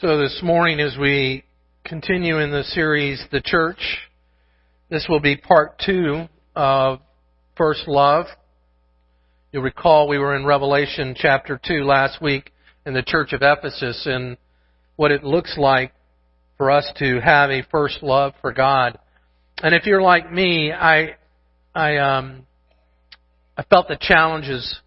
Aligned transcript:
So 0.00 0.16
this 0.16 0.38
morning, 0.44 0.78
as 0.78 0.96
we 0.96 1.42
continue 1.84 2.38
in 2.38 2.52
the 2.52 2.62
series, 2.62 3.20
The 3.32 3.40
Church, 3.44 3.80
this 4.88 5.04
will 5.08 5.18
be 5.18 5.36
part 5.36 5.82
two 5.84 6.26
of 6.54 7.00
First 7.56 7.88
Love. 7.88 8.26
You'll 9.50 9.64
recall 9.64 10.06
we 10.06 10.18
were 10.18 10.36
in 10.36 10.46
Revelation 10.46 11.16
chapter 11.18 11.60
2 11.66 11.82
last 11.82 12.22
week 12.22 12.52
in 12.86 12.94
the 12.94 13.02
Church 13.02 13.32
of 13.32 13.40
Ephesus 13.42 14.06
and 14.06 14.36
what 14.94 15.10
it 15.10 15.24
looks 15.24 15.56
like 15.58 15.92
for 16.58 16.70
us 16.70 16.88
to 16.98 17.20
have 17.20 17.50
a 17.50 17.64
first 17.68 18.00
love 18.00 18.34
for 18.40 18.52
God. 18.52 19.00
And 19.64 19.74
if 19.74 19.84
you're 19.84 20.00
like 20.00 20.30
me, 20.30 20.70
I, 20.70 21.16
I, 21.74 21.96
um, 21.96 22.46
I 23.56 23.64
felt 23.64 23.88
the 23.88 23.98
challenges 24.00 24.78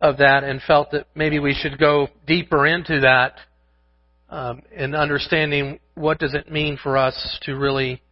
of 0.00 0.18
that 0.18 0.44
and 0.44 0.62
felt 0.62 0.92
that 0.92 1.08
maybe 1.16 1.40
we 1.40 1.52
should 1.52 1.80
go 1.80 2.06
deeper 2.28 2.64
into 2.64 3.00
that 3.00 3.34
um, 4.28 4.62
in 4.76 4.94
understanding 4.94 5.78
what 5.94 6.18
does 6.18 6.34
it 6.34 6.50
mean 6.50 6.78
for 6.82 6.96
us 6.96 7.38
to 7.42 7.56
really 7.56 8.02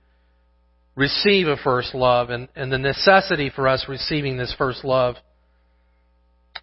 receive 0.96 1.48
a 1.48 1.56
first 1.56 1.94
love 1.94 2.30
and, 2.30 2.48
and 2.54 2.72
the 2.72 2.78
necessity 2.78 3.50
for 3.54 3.66
us 3.66 3.86
receiving 3.88 4.36
this 4.36 4.54
first 4.56 4.84
love 4.84 5.16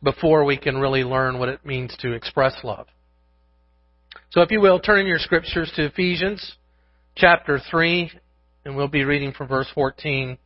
before 0.01 0.45
we 0.45 0.57
can 0.57 0.77
really 0.77 1.03
learn 1.03 1.37
what 1.37 1.49
it 1.49 1.65
means 1.65 1.95
to 1.99 2.13
express 2.13 2.55
love. 2.63 2.87
So 4.31 4.41
if 4.41 4.51
you 4.51 4.61
will, 4.61 4.79
turn 4.79 5.01
in 5.01 5.07
your 5.07 5.19
scriptures 5.19 5.71
to 5.75 5.85
Ephesians 5.85 6.55
chapter 7.15 7.59
3, 7.69 8.11
and 8.65 8.75
we'll 8.75 8.87
be 8.87 9.03
reading 9.03 9.33
from 9.33 9.47
verse 9.47 9.67
14 9.75 10.37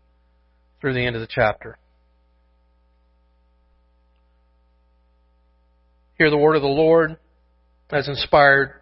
through 0.81 0.93
the 0.93 1.05
end 1.05 1.15
of 1.15 1.21
the 1.21 1.27
chapter. 1.29 1.77
Hear 6.17 6.29
the 6.29 6.37
word 6.37 6.55
of 6.55 6.61
the 6.61 6.67
Lord 6.67 7.17
as 7.91 8.07
inspired 8.07 8.81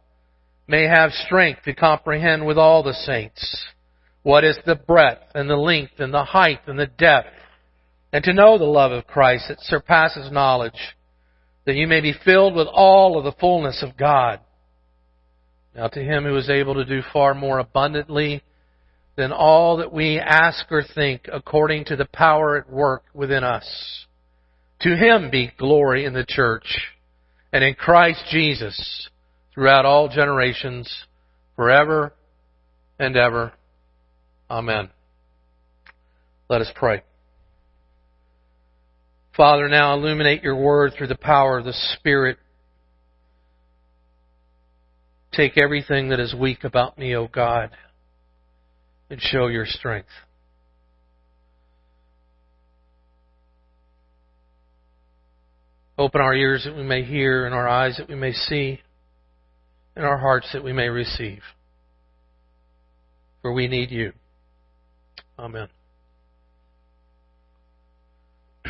may 0.71 0.87
have 0.87 1.11
strength 1.11 1.63
to 1.65 1.75
comprehend 1.75 2.45
with 2.45 2.57
all 2.57 2.81
the 2.81 2.93
saints 2.93 3.65
what 4.23 4.45
is 4.45 4.57
the 4.65 4.75
breadth 4.75 5.23
and 5.35 5.49
the 5.49 5.55
length 5.55 5.99
and 5.99 6.13
the 6.13 6.23
height 6.23 6.61
and 6.65 6.79
the 6.79 6.87
depth, 6.87 7.33
and 8.13 8.23
to 8.23 8.33
know 8.33 8.57
the 8.57 8.63
love 8.63 8.91
of 8.91 9.05
Christ 9.05 9.45
that 9.49 9.59
surpasses 9.59 10.31
knowledge, 10.31 10.95
that 11.65 11.75
you 11.75 11.87
may 11.87 11.99
be 11.99 12.13
filled 12.23 12.55
with 12.55 12.67
all 12.71 13.17
of 13.17 13.25
the 13.25 13.37
fullness 13.39 13.83
of 13.83 13.97
God. 13.97 14.39
Now 15.75 15.87
to 15.87 16.03
him 16.03 16.23
who 16.23 16.37
is 16.37 16.49
able 16.49 16.75
to 16.75 16.85
do 16.85 17.01
far 17.11 17.33
more 17.33 17.59
abundantly 17.59 18.41
than 19.17 19.33
all 19.33 19.77
that 19.77 19.91
we 19.91 20.19
ask 20.19 20.65
or 20.71 20.83
think 20.95 21.27
according 21.31 21.85
to 21.85 21.97
the 21.97 22.07
power 22.13 22.57
at 22.57 22.71
work 22.71 23.03
within 23.13 23.43
us. 23.43 24.05
To 24.81 24.95
him 24.95 25.29
be 25.29 25.51
glory 25.57 26.05
in 26.05 26.13
the 26.13 26.25
church 26.25 26.65
and 27.51 27.63
in 27.63 27.73
Christ 27.73 28.23
Jesus 28.31 29.09
throughout 29.53 29.85
all 29.85 30.07
generations, 30.07 31.05
forever 31.55 32.13
and 32.99 33.15
ever. 33.15 33.53
Amen. 34.49 34.89
Let 36.49 36.61
us 36.61 36.71
pray. 36.75 37.03
Father, 39.35 39.69
now 39.69 39.93
illuminate 39.93 40.43
your 40.43 40.57
word 40.57 40.93
through 40.97 41.07
the 41.07 41.15
power 41.15 41.59
of 41.59 41.65
the 41.65 41.73
Spirit. 41.97 42.37
Take 45.31 45.57
everything 45.57 46.09
that 46.09 46.19
is 46.19 46.35
weak 46.35 46.65
about 46.65 46.97
me, 46.97 47.15
O 47.15 47.27
God, 47.27 47.69
and 49.09 49.21
show 49.21 49.47
your 49.47 49.65
strength. 49.65 50.09
Open 55.97 56.19
our 56.19 56.33
ears 56.33 56.63
that 56.65 56.75
we 56.75 56.83
may 56.83 57.03
hear 57.03 57.45
and 57.45 57.55
our 57.55 57.67
eyes 57.67 57.95
that 57.97 58.09
we 58.09 58.15
may 58.15 58.33
see 58.33 58.81
in 59.95 60.03
our 60.03 60.17
hearts 60.17 60.49
that 60.53 60.63
we 60.63 60.73
may 60.73 60.89
receive. 60.89 61.41
For 63.41 63.51
we 63.53 63.67
need 63.67 63.91
you. 63.91 64.13
Amen. 65.37 65.67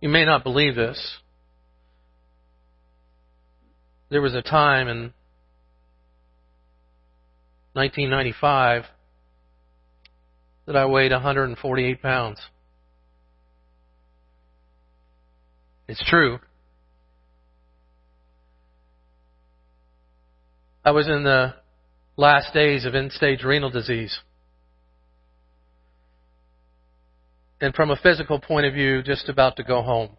you 0.00 0.08
may 0.08 0.24
not 0.24 0.44
believe 0.44 0.76
this. 0.76 1.18
There 4.10 4.22
was 4.22 4.34
a 4.34 4.42
time 4.42 4.88
in 4.88 5.12
1995 7.74 8.84
that 10.66 10.76
I 10.76 10.86
weighed 10.86 11.12
148 11.12 12.02
pounds. 12.02 12.40
It's 15.90 16.08
true. 16.08 16.38
I 20.84 20.92
was 20.92 21.08
in 21.08 21.24
the 21.24 21.56
last 22.16 22.54
days 22.54 22.84
of 22.84 22.94
end 22.94 23.10
stage 23.10 23.42
renal 23.42 23.70
disease. 23.70 24.16
And 27.60 27.74
from 27.74 27.90
a 27.90 27.96
physical 27.96 28.38
point 28.38 28.66
of 28.66 28.72
view, 28.72 29.02
just 29.02 29.28
about 29.28 29.56
to 29.56 29.64
go 29.64 29.82
home. 29.82 30.10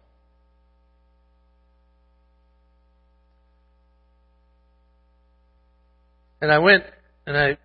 And 6.42 6.52
I 6.52 6.58
went, 6.58 6.84
and 7.26 7.34
I 7.34 7.56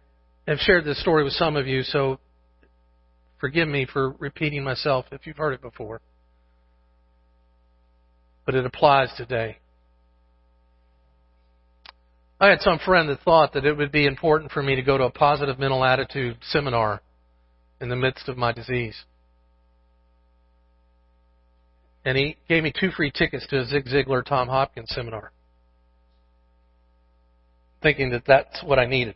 have 0.47 0.59
shared 0.59 0.85
this 0.85 1.01
story 1.01 1.25
with 1.25 1.33
some 1.33 1.57
of 1.57 1.67
you, 1.67 1.83
so 1.83 2.21
forgive 3.37 3.67
me 3.67 3.85
for 3.85 4.11
repeating 4.11 4.63
myself 4.63 5.07
if 5.11 5.27
you've 5.27 5.35
heard 5.35 5.51
it 5.51 5.61
before 5.61 5.99
but 8.47 8.55
it 8.55 8.65
applies 8.65 9.11
today. 9.17 9.57
I 12.39 12.47
had 12.47 12.61
some 12.61 12.79
friend 12.79 13.09
that 13.09 13.19
thought 13.19 13.51
that 13.53 13.65
it 13.65 13.75
would 13.75 13.91
be 13.91 14.05
important 14.05 14.53
for 14.53 14.63
me 14.63 14.75
to 14.75 14.81
go 14.81 14.97
to 14.97 15.03
a 15.03 15.11
positive 15.11 15.59
mental 15.59 15.83
attitude 15.83 16.37
seminar 16.41 17.01
in 17.81 17.89
the 17.89 17.97
midst 17.97 18.29
of 18.29 18.37
my 18.37 18.53
disease. 18.53 19.03
And 22.05 22.17
he 22.17 22.37
gave 22.47 22.63
me 22.63 22.71
two 22.71 22.89
free 22.91 23.11
tickets 23.11 23.45
to 23.47 23.59
a 23.59 23.65
Zig 23.65 23.85
Ziglar 23.85 24.23
Tom 24.23 24.47
Hopkins 24.47 24.91
seminar, 24.91 25.33
thinking 27.83 28.11
that 28.11 28.23
that's 28.25 28.63
what 28.63 28.79
I 28.79 28.85
needed. 28.85 29.15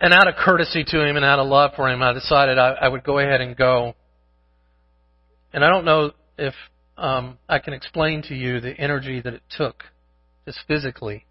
And 0.00 0.12
out 0.14 0.28
of 0.28 0.36
courtesy 0.36 0.84
to 0.84 1.04
him 1.04 1.16
and 1.16 1.24
out 1.24 1.40
of 1.40 1.48
love 1.48 1.72
for 1.74 1.88
him, 1.88 2.02
I 2.02 2.12
decided 2.12 2.56
I, 2.56 2.72
I 2.72 2.88
would 2.88 3.02
go 3.02 3.18
ahead 3.18 3.40
and 3.40 3.56
go 3.56 3.96
and 5.54 5.64
I 5.64 5.70
don't 5.70 5.84
know 5.84 6.10
if 6.36 6.52
um, 6.98 7.38
I 7.48 7.60
can 7.60 7.72
explain 7.72 8.22
to 8.24 8.34
you 8.34 8.60
the 8.60 8.76
energy 8.76 9.20
that 9.20 9.32
it 9.32 9.42
took, 9.56 9.84
just 10.44 10.58
physically, 10.66 11.24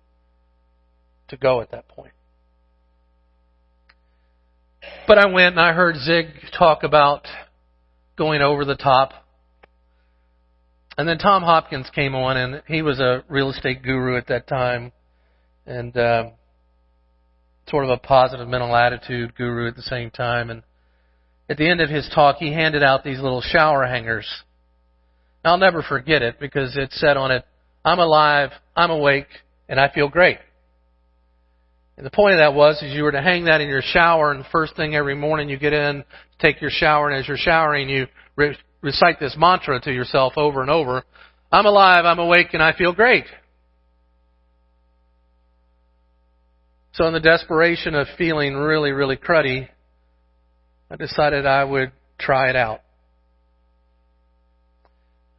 to 1.28 1.38
go 1.38 1.60
at 1.60 1.72
that 1.72 1.90
point. 1.90 2.14
But 5.08 5.18
I 5.18 5.28
went 5.28 5.58
and 5.58 5.60
I 5.60 5.74
heard 5.74 5.98
Zig 5.98 6.28
talk 6.58 6.84
about 6.84 7.28
going 8.18 8.42
over 8.42 8.64
the 8.64 8.76
top. 8.76 9.12
And 10.98 11.08
then 11.08 11.18
Tom 11.18 11.44
Hopkins 11.44 11.90
came 11.94 12.16
on, 12.16 12.38
and 12.38 12.64
he 12.68 12.82
was 12.82 13.00
a 13.00 13.24
real 13.28 13.50
estate 13.50 13.84
guru 13.84 14.16
at 14.16 14.28
that 14.28 14.48
time, 14.48 14.94
and 15.66 15.96
uh, 15.98 16.30
sort 17.68 17.84
of 17.84 17.90
a 17.90 17.98
positive 17.98 18.48
mental 18.48 18.74
attitude 18.74 19.36
guru 19.36 19.68
at 19.68 19.76
the 19.76 19.82
same 19.82 20.12
time. 20.12 20.50
And 20.50 20.64
at 21.54 21.58
the 21.58 21.70
end 21.70 21.82
of 21.82 21.90
his 21.92 22.10
talk, 22.16 22.38
he 22.38 22.52
handed 22.52 22.82
out 22.82 23.04
these 23.04 23.20
little 23.20 23.42
shower 23.42 23.86
hangers. 23.86 24.28
I'll 25.46 25.60
never 25.60 25.84
forget 25.84 26.24
it 26.24 26.40
because 26.40 26.76
it 26.76 26.92
said 26.94 27.16
on 27.16 27.30
it, 27.30 27.46
I'm 27.86 28.00
alive, 28.00 28.50
I'm 28.76 28.90
awake, 28.90 29.28
and 29.70 29.80
I 29.80 29.94
feel 29.94 30.10
great. 30.10 30.40
And 31.96 32.04
the 32.08 32.10
point 32.10 32.34
of 32.34 32.40
that 32.40 32.56
was, 32.56 32.82
is 32.82 32.92
you 32.96 33.04
were 33.04 33.12
to 33.12 33.22
hang 33.22 33.46
that 33.46 33.62
in 33.62 33.70
your 33.70 33.84
shower, 33.84 34.32
and 34.32 34.40
the 34.40 34.48
first 34.52 34.76
thing 34.76 34.96
every 34.96 35.14
morning 35.14 35.48
you 35.48 35.60
get 35.60 35.74
in, 35.74 36.04
take 36.40 36.60
your 36.60 36.72
shower, 36.72 37.12
and 37.12 37.20
as 37.20 37.28
you're 37.28 37.38
showering, 37.38 37.88
you 37.88 38.08
re- 38.36 38.58
recite 38.82 39.20
this 39.20 39.36
mantra 39.38 39.80
to 39.82 39.94
yourself 39.94 40.34
over 40.38 40.62
and 40.62 40.72
over. 40.72 41.04
I'm 41.52 41.68
alive, 41.68 42.04
I'm 42.06 42.18
awake, 42.18 42.48
and 42.54 42.64
I 42.64 42.76
feel 42.76 42.94
great. 42.94 43.26
So 46.94 47.06
in 47.06 47.14
the 47.14 47.20
desperation 47.20 47.94
of 47.94 48.08
feeling 48.18 48.56
really, 48.56 48.90
really 48.90 49.18
cruddy, 49.18 49.68
I 50.94 50.96
decided 50.96 51.48
I 51.48 51.64
would 51.64 51.92
try 52.20 52.52
it 52.52 52.56
out. 52.56 52.82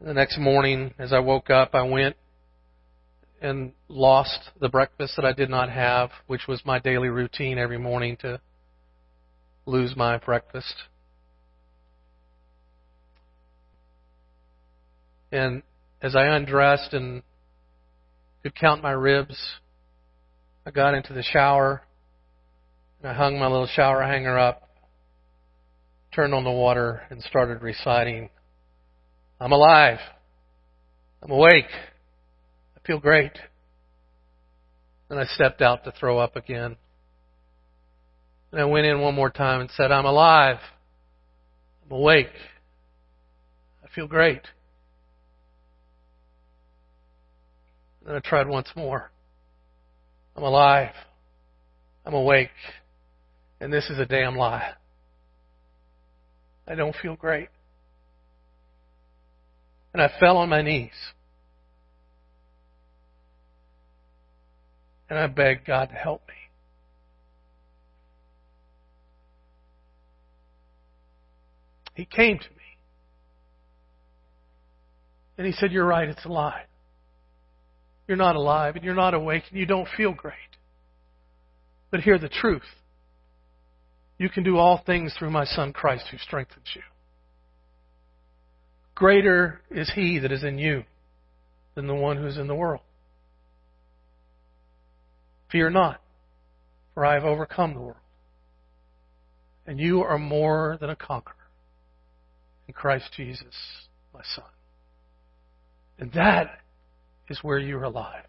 The 0.01 0.12
next 0.12 0.37
morning, 0.37 0.93
as 0.99 1.12
I 1.12 1.21
woke 1.21 1.49
up, 1.49 1.77
I 1.77 1.83
went 1.83 2.17
and 3.41 3.73
lost 3.87 4.51
the 4.61 4.69
breakfast 4.69 5.15
that 5.15 5.25
I 5.25 5.33
did 5.33 5.49
not 5.49 5.71
have, 5.71 6.11
which 6.27 6.49
was 6.49 6.61
my 6.65 6.81
daily 6.81 7.09
routine 7.09 7.56
every 7.56 7.79
morning 7.79 8.17
to 8.23 8.41
lose 9.65 9.95
my 9.95 10.19
breakfast. 10.19 10.75
And 15.31 15.62
as 16.03 16.17
I 16.17 16.25
undressed 16.35 16.95
and 16.95 17.23
could 18.43 18.56
count 18.56 18.83
my 18.83 18.91
ribs, 18.91 19.39
I 20.67 20.73
got 20.73 20.95
into 20.95 21.12
the 21.12 21.23
shower 21.23 21.83
and 23.01 23.12
I 23.12 23.15
hung 23.15 23.39
my 23.39 23.47
little 23.47 23.69
shower 23.69 24.03
hanger 24.03 24.37
up, 24.37 24.64
turned 26.15 26.35
on 26.35 26.45
the 26.45 26.51
water, 26.51 27.03
and 27.11 27.23
started 27.23 27.63
reciting, 27.63 28.31
I'm 29.41 29.53
alive. 29.53 29.99
I'm 31.23 31.31
awake. 31.31 31.71
I 32.77 32.87
feel 32.87 33.01
great. 33.01 33.33
Then 35.09 35.19
I 35.19 35.25
stepped 35.25 35.61
out 35.61 35.85
to 35.85 35.93
throw 35.93 36.19
up 36.19 36.37
again. 36.37 36.77
And 38.53 38.61
I 38.61 38.65
went 38.65 38.87
in 38.87 39.01
one 39.01 39.15
more 39.15 39.31
time 39.31 39.61
and 39.61 39.71
said, 39.77 39.91
I'm 39.91 40.05
alive. 40.05 40.59
I'm 41.85 41.97
awake. 41.97 42.29
I 43.83 43.89
feel 43.95 44.07
great. 44.07 44.43
Then 48.07 48.15
I 48.15 48.21
tried 48.21 48.49
once 48.49 48.69
more. 48.77 49.11
I'm 50.37 50.43
alive. 50.43 50.93
I'm 52.07 52.15
awake. 52.15 52.51
And 53.61 53.73
this 53.73 53.89
is 53.91 53.99
a 53.99 54.07
damn 54.07 54.37
lie. 54.37 54.75
I 56.67 56.75
don't 56.75 56.95
feel 57.01 57.17
great. 57.17 57.49
And 59.93 60.03
I 60.03 60.11
fell 60.19 60.39
on 60.39 60.49
my 60.49 60.63
knees. 60.63 60.91
And 65.09 65.19
I 65.19 65.27
begged 65.27 65.67
God 65.67 65.91
to 65.91 65.95
help 65.95 66.23
me. 66.27 66.35
He 71.95 72.05
came 72.05 72.39
to 72.39 72.45
me. 72.45 72.57
And 75.39 75.47
he 75.47 75.53
said, 75.53 75.71
You're 75.71 75.87
right, 75.87 76.09
it's 76.09 76.25
a 76.25 76.29
lie. 76.29 76.63
You're 78.07 78.17
not 78.17 78.37
alive 78.37 78.77
and 78.77 78.85
you're 78.85 78.95
not 78.95 79.15
awake 79.15 79.45
and 79.51 79.59
you 79.59 79.67
don't 79.67 79.89
feel 79.97 80.13
great. 80.13 80.35
But 81.91 82.01
hear 82.01 82.19
the 82.19 82.29
truth. 82.29 82.63
You 84.19 84.29
can 84.29 84.45
do 84.45 84.59
all 84.59 84.83
things 84.85 85.15
through 85.19 85.31
my 85.31 85.45
Son 85.45 85.73
Christ 85.73 86.05
who 86.11 86.19
strengthens 86.19 86.67
you. 86.75 86.83
Greater 88.95 89.61
is 89.71 89.91
He 89.95 90.21
that 90.21 90.31
is 90.31 90.45
in 90.45 90.59
you 90.59 90.85
than 91.75 91.87
the 91.87 91.95
one 91.95 92.17
who's 92.17 92.39
in 92.39 92.47
the 92.47 92.55
world. 92.55 92.83
Fear 95.51 95.71
not, 95.71 96.01
for 96.95 97.05
I 97.05 97.15
have 97.15 97.25
overcome 97.25 97.75
the 97.75 97.81
world. 97.81 97.97
And 99.67 99.81
you 99.81 100.03
are 100.03 100.19
more 100.19 100.79
than 100.81 100.91
a 100.91 100.97
conqueror 100.97 101.35
in 102.69 102.75
Christ 102.75 103.11
Jesus, 103.17 103.55
my 104.13 104.23
Son. 104.35 104.45
And 105.99 106.13
that 106.13 106.59
is 107.29 107.39
where 107.43 107.59
you're 107.59 107.85
alive. 107.85 108.27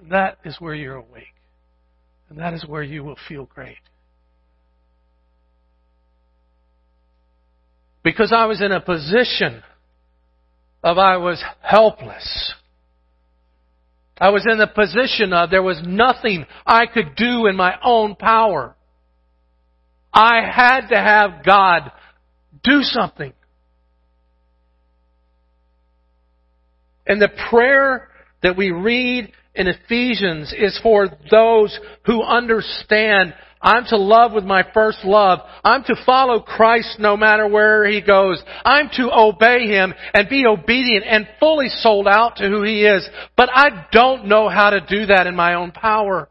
And 0.00 0.10
that 0.10 0.38
is 0.44 0.56
where 0.58 0.74
you're 0.74 0.96
awake. 0.96 1.34
And 2.28 2.38
that 2.38 2.54
is 2.54 2.66
where 2.66 2.82
you 2.82 3.04
will 3.04 3.18
feel 3.28 3.44
great. 3.44 3.76
Because 8.02 8.32
I 8.34 8.46
was 8.46 8.60
in 8.60 8.72
a 8.72 8.80
position 8.80 9.62
of 10.82 10.98
I 10.98 11.16
was 11.18 11.42
helpless. 11.60 12.54
I 14.18 14.30
was 14.30 14.44
in 14.50 14.58
the 14.58 14.66
position 14.66 15.32
of 15.32 15.50
there 15.50 15.62
was 15.62 15.80
nothing 15.84 16.46
I 16.66 16.86
could 16.86 17.16
do 17.16 17.46
in 17.46 17.56
my 17.56 17.74
own 17.82 18.14
power. 18.14 18.74
I 20.12 20.40
had 20.42 20.88
to 20.88 20.96
have 20.96 21.44
God 21.44 21.90
do 22.62 22.82
something. 22.82 23.32
And 27.06 27.20
the 27.20 27.30
prayer 27.50 28.08
that 28.42 28.56
we 28.56 28.70
read 28.70 29.32
in 29.54 29.66
Ephesians 29.66 30.54
is 30.56 30.78
for 30.82 31.08
those 31.30 31.78
who 32.06 32.22
understand 32.22 33.34
I'm 33.62 33.84
to 33.86 33.96
love 33.96 34.32
with 34.32 34.44
my 34.44 34.64
first 34.74 35.04
love. 35.04 35.38
I'm 35.62 35.84
to 35.84 35.94
follow 36.04 36.40
Christ 36.40 36.96
no 36.98 37.16
matter 37.16 37.46
where 37.46 37.86
He 37.86 38.00
goes. 38.00 38.42
I'm 38.64 38.88
to 38.96 39.10
obey 39.12 39.68
Him 39.68 39.94
and 40.12 40.28
be 40.28 40.46
obedient 40.46 41.04
and 41.06 41.28
fully 41.38 41.68
sold 41.68 42.08
out 42.08 42.36
to 42.36 42.48
who 42.48 42.62
He 42.64 42.84
is. 42.84 43.08
But 43.36 43.50
I 43.52 43.86
don't 43.92 44.26
know 44.26 44.48
how 44.48 44.70
to 44.70 44.80
do 44.80 45.06
that 45.06 45.26
in 45.26 45.36
my 45.36 45.54
own 45.54 45.70
power. 45.70 46.28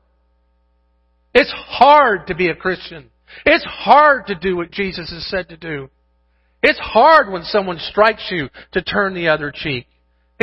It's 1.34 1.54
hard 1.56 2.28
to 2.28 2.36
be 2.36 2.50
a 2.50 2.56
Christian. 2.56 3.10
It's 3.46 3.66
hard 3.66 4.28
to 4.28 4.36
do 4.36 4.58
what 4.58 4.72
Jesus 4.72 5.10
has 5.12 5.26
said 5.28 5.50
to 5.50 5.58
do. 5.58 5.90
It's 6.62 6.80
hard 6.80 7.32
when 7.32 7.44
someone 7.44 7.80
strikes 7.80 8.28
you 8.30 8.50
to 8.74 8.82
turn 8.82 9.14
the 9.14 9.30
other 9.30 9.52
cheek. 9.56 9.88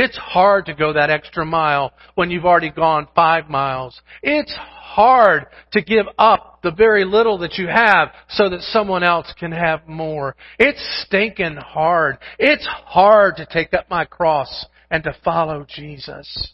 It's 0.01 0.15
hard 0.15 0.67
to 0.67 0.73
go 0.73 0.93
that 0.93 1.09
extra 1.09 1.45
mile 1.45 1.91
when 2.15 2.31
you've 2.31 2.45
already 2.45 2.69
gone 2.69 3.09
five 3.13 3.49
miles. 3.49 3.99
It's 4.23 4.55
hard 4.57 5.47
to 5.73 5.81
give 5.81 6.05
up 6.17 6.61
the 6.63 6.71
very 6.71 7.03
little 7.03 7.39
that 7.39 7.57
you 7.57 7.67
have 7.67 8.07
so 8.29 8.49
that 8.49 8.61
someone 8.61 9.03
else 9.03 9.33
can 9.37 9.51
have 9.51 9.89
more. 9.89 10.37
It's 10.57 11.03
stinking 11.05 11.57
hard. 11.57 12.17
It's 12.37 12.65
hard 12.65 13.35
to 13.35 13.45
take 13.45 13.73
up 13.73 13.89
my 13.89 14.05
cross 14.05 14.65
and 14.89 15.03
to 15.03 15.13
follow 15.21 15.65
Jesus. 15.67 16.53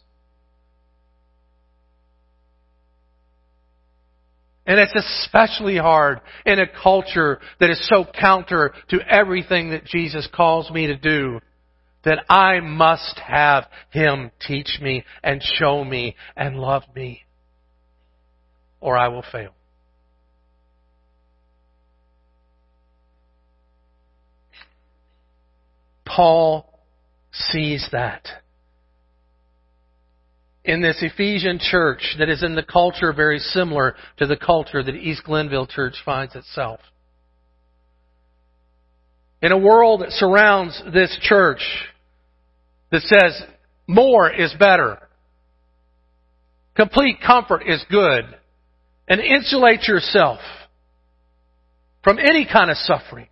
And 4.65 4.79
it's 4.79 4.95
especially 4.95 5.77
hard 5.77 6.19
in 6.47 6.57
a 6.57 6.65
culture 6.81 7.39
that 7.59 7.69
is 7.69 7.87
so 7.89 8.07
counter 8.19 8.73
to 8.89 9.01
everything 9.07 9.69
that 9.69 9.85
Jesus 9.85 10.27
calls 10.33 10.71
me 10.71 10.87
to 10.87 10.95
do 10.97 11.41
that 12.05 12.23
I 12.29 12.59
must 12.59 13.19
have 13.19 13.65
Him 13.89 14.31
teach 14.47 14.79
me 14.81 15.03
and 15.23 15.41
show 15.43 15.83
me 15.83 16.15
and 16.37 16.57
love 16.57 16.83
me, 16.95 17.23
or 18.79 18.95
I 18.95 19.09
will 19.09 19.25
fail. 19.31 19.51
Paul 26.05 26.79
sees 27.33 27.87
that. 27.91 28.27
In 30.63 30.81
this 30.81 30.97
Ephesian 31.01 31.59
church 31.59 32.15
that 32.17 32.29
is 32.29 32.43
in 32.43 32.55
the 32.55 32.63
culture 32.63 33.13
very 33.13 33.39
similar 33.39 33.95
to 34.17 34.25
the 34.25 34.37
culture 34.37 34.81
that 34.81 34.95
East 34.95 35.23
Glenville 35.23 35.67
Church 35.67 35.95
finds 36.03 36.35
itself. 36.35 36.79
In 39.41 39.51
a 39.51 39.57
world 39.57 40.01
that 40.01 40.11
surrounds 40.11 40.81
this 40.91 41.15
church, 41.21 41.61
that 42.95 43.01
says 43.01 43.43
more 43.87 44.31
is 44.31 44.53
better. 44.57 44.97
Complete 46.75 47.17
comfort 47.25 47.63
is 47.65 47.83
good. 47.89 48.23
And 49.07 49.19
insulate 49.19 49.87
yourself 49.87 50.39
from 52.03 52.17
any 52.19 52.47
kind 52.51 52.71
of 52.71 52.77
suffering. 52.77 53.27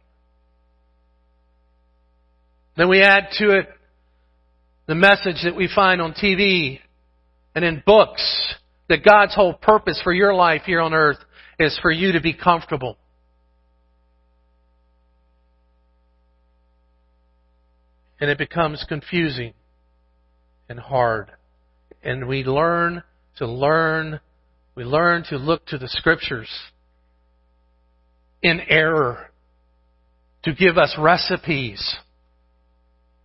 Then 2.76 2.90
we 2.90 3.02
add 3.02 3.28
to 3.40 3.52
it 3.52 3.70
the 4.88 4.96
message 4.96 5.44
that 5.44 5.56
we 5.56 5.70
find 5.74 6.02
on 6.02 6.14
TV 6.14 6.80
and 7.56 7.64
in 7.64 7.82
books 7.86 8.56
that 8.90 9.04
God's 9.04 9.34
whole 9.34 9.54
purpose 9.54 10.00
for 10.04 10.12
your 10.12 10.34
life 10.34 10.64
here 10.66 10.82
on 10.82 10.94
earth 10.94 11.18
is 11.58 11.78
for 11.82 11.92
you 11.92 12.12
to 12.14 12.22
be 12.22 12.34
comfortable. 12.34 12.98
And 18.24 18.32
it 18.32 18.38
becomes 18.38 18.86
confusing 18.88 19.52
and 20.70 20.80
hard. 20.80 21.30
And 22.02 22.26
we 22.26 22.46
learn 22.46 23.04
to 23.36 23.46
learn, 23.46 24.22
we 24.76 24.86
learn 24.86 25.26
to 25.26 25.36
look 25.36 25.66
to 25.66 25.78
the 25.78 25.90
scriptures 25.90 26.48
in 28.42 28.62
error 28.70 29.30
to 30.44 30.54
give 30.54 30.78
us 30.78 30.96
recipes 30.98 31.98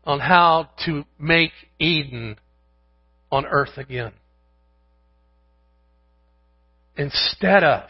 on 0.03 0.19
how 0.19 0.71
to 0.87 1.05
make 1.17 1.53
Eden 1.79 2.35
on 3.31 3.47
earth 3.47 3.79
again. 3.79 4.11
Instead 6.97 7.63
of 7.63 7.89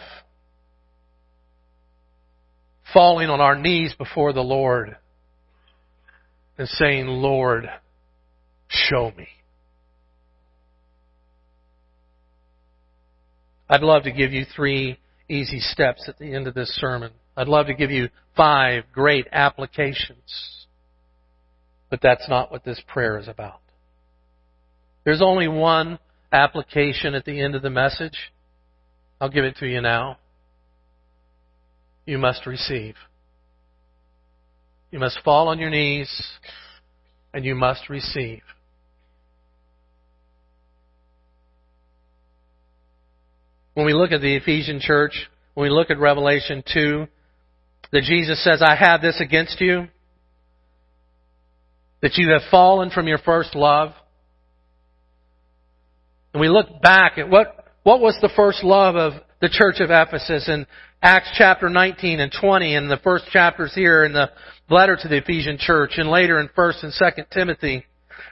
falling 2.93 3.31
on 3.31 3.41
our 3.41 3.57
knees 3.59 3.95
before 3.97 4.35
the 4.35 4.43
Lord 4.43 4.99
and 6.59 6.69
saying, 6.69 7.07
Lord, 7.07 7.71
show 8.69 9.12
me. 9.17 9.29
I'd 13.71 13.83
love 13.83 14.03
to 14.05 14.12
give 14.12 14.33
you 14.33 14.45
three 14.57 14.99
easy 15.29 15.61
steps 15.61 16.05
at 16.09 16.19
the 16.19 16.35
end 16.35 16.47
of 16.47 16.55
this 16.55 16.71
sermon. 16.77 17.12
I'd 17.37 17.49
love 17.49 17.67
to 17.67 17.75
give 17.75 17.91
you 17.91 18.09
five 18.37 18.85
great 18.93 19.27
applications. 19.31 20.67
But 21.91 22.00
that's 22.03 22.29
not 22.29 22.50
what 22.50 22.65
this 22.65 22.83
prayer 22.87 23.19
is 23.19 23.29
about. 23.29 23.61
There's 25.05 25.23
only 25.23 25.49
one 25.49 25.99
application 26.33 27.15
at 27.15 27.25
the 27.25 27.41
end 27.41 27.55
of 27.55 27.62
the 27.62 27.71
message. 27.71 28.33
I'll 29.21 29.31
give 29.31 29.45
it 29.45 29.57
to 29.57 29.67
you 29.67 29.81
now. 29.81 30.19
You 32.07 32.19
must 32.19 32.47
receive. 32.47 32.95
You 34.90 34.99
must 34.99 35.21
fall 35.25 35.49
on 35.49 35.59
your 35.59 35.71
knees 35.71 36.11
and 37.35 37.45
you 37.45 37.54
must 37.54 37.88
receive. 37.90 38.42
When 43.75 43.87
we 43.87 43.92
look 43.92 44.12
at 44.12 44.21
the 44.21 44.35
Ephesian 44.35 44.80
church, 44.80 45.28
when 45.54 45.64
we 45.64 45.71
look 45.71 45.90
at 45.90 45.99
Revelation 45.99 46.64
2, 46.73 47.07
that 47.92 48.02
Jesus 48.02 48.42
says, 48.42 48.61
I 48.62 48.75
have 48.75 49.00
this 49.00 49.21
against 49.21 49.61
you, 49.61 49.88
that 52.02 52.16
you 52.16 52.33
have 52.33 52.42
fallen 52.50 52.90
from 52.90 53.07
your 53.07 53.18
first 53.18 53.54
love. 53.54 53.92
And 56.33 56.40
we 56.40 56.49
look 56.49 56.80
back 56.83 57.18
at 57.18 57.28
what, 57.28 57.66
what 57.83 58.00
was 58.00 58.18
the 58.21 58.30
first 58.35 58.64
love 58.64 58.97
of 58.97 59.12
the 59.40 59.49
church 59.49 59.76
of 59.80 59.90
Ephesus 59.90 60.49
in 60.49 60.66
Acts 61.00 61.31
chapter 61.38 61.69
19 61.69 62.19
and 62.19 62.33
20 62.40 62.75
and 62.75 62.90
the 62.90 62.97
first 63.05 63.26
chapters 63.31 63.73
here 63.73 64.05
in 64.05 64.12
the 64.12 64.31
letter 64.69 64.99
to 65.00 65.07
the 65.07 65.19
Ephesian 65.19 65.57
church 65.57 65.93
and 65.97 66.09
later 66.11 66.40
in 66.40 66.49
1st 66.49 66.83
and 66.83 66.93
2nd 66.93 67.31
Timothy. 67.31 67.87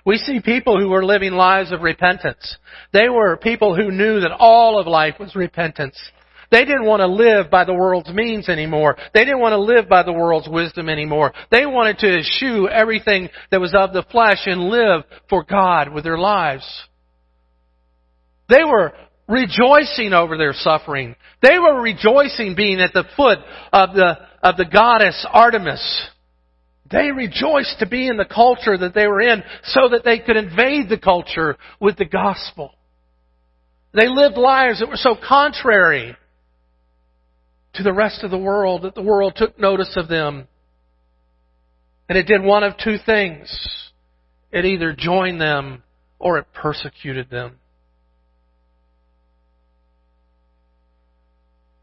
We 0.04 0.16
see 0.16 0.40
people 0.40 0.80
who 0.80 0.88
were 0.88 1.04
living 1.04 1.32
lives 1.32 1.70
of 1.70 1.82
repentance. 1.82 2.56
They 2.92 3.08
were 3.08 3.36
people 3.36 3.76
who 3.76 3.92
knew 3.92 4.18
that 4.18 4.32
all 4.32 4.80
of 4.80 4.88
life 4.88 5.14
was 5.20 5.36
repentance. 5.36 5.96
They 6.50 6.64
didn't 6.64 6.86
want 6.86 7.02
to 7.02 7.06
live 7.06 7.52
by 7.52 7.64
the 7.64 7.74
world's 7.74 8.12
means 8.12 8.48
anymore. 8.48 8.96
They 9.14 9.24
didn't 9.24 9.40
want 9.40 9.52
to 9.52 9.58
live 9.58 9.88
by 9.88 10.02
the 10.02 10.12
world's 10.12 10.48
wisdom 10.48 10.88
anymore. 10.88 11.32
They 11.52 11.66
wanted 11.66 11.98
to 11.98 12.18
eschew 12.18 12.68
everything 12.68 13.28
that 13.52 13.60
was 13.60 13.74
of 13.76 13.92
the 13.92 14.04
flesh 14.10 14.42
and 14.46 14.68
live 14.70 15.04
for 15.28 15.44
God 15.44 15.92
with 15.92 16.02
their 16.02 16.18
lives. 16.18 16.66
They 18.48 18.64
were 18.64 18.92
rejoicing 19.28 20.12
over 20.12 20.36
their 20.36 20.52
suffering. 20.52 21.16
They 21.42 21.58
were 21.58 21.80
rejoicing 21.80 22.54
being 22.54 22.80
at 22.80 22.92
the 22.92 23.04
foot 23.16 23.38
of 23.72 23.94
the, 23.94 24.18
of 24.42 24.56
the 24.56 24.64
goddess 24.64 25.26
Artemis. 25.30 26.08
They 26.90 27.10
rejoiced 27.10 27.80
to 27.80 27.88
be 27.88 28.06
in 28.06 28.16
the 28.16 28.24
culture 28.24 28.78
that 28.78 28.94
they 28.94 29.06
were 29.06 29.20
in 29.20 29.42
so 29.64 29.88
that 29.88 30.04
they 30.04 30.20
could 30.20 30.36
invade 30.36 30.88
the 30.88 30.98
culture 30.98 31.56
with 31.80 31.96
the 31.96 32.04
gospel. 32.04 32.72
They 33.92 34.08
lived 34.08 34.36
lives 34.36 34.80
that 34.80 34.88
were 34.88 34.96
so 34.96 35.16
contrary 35.16 36.16
to 37.74 37.82
the 37.82 37.92
rest 37.92 38.22
of 38.22 38.30
the 38.30 38.38
world 38.38 38.82
that 38.82 38.94
the 38.94 39.02
world 39.02 39.34
took 39.36 39.58
notice 39.58 39.94
of 39.96 40.08
them. 40.08 40.46
And 42.08 42.16
it 42.16 42.26
did 42.26 42.42
one 42.42 42.62
of 42.62 42.74
two 42.82 42.96
things. 43.04 43.90
It 44.52 44.64
either 44.64 44.94
joined 44.96 45.40
them 45.40 45.82
or 46.18 46.38
it 46.38 46.46
persecuted 46.54 47.30
them. 47.30 47.56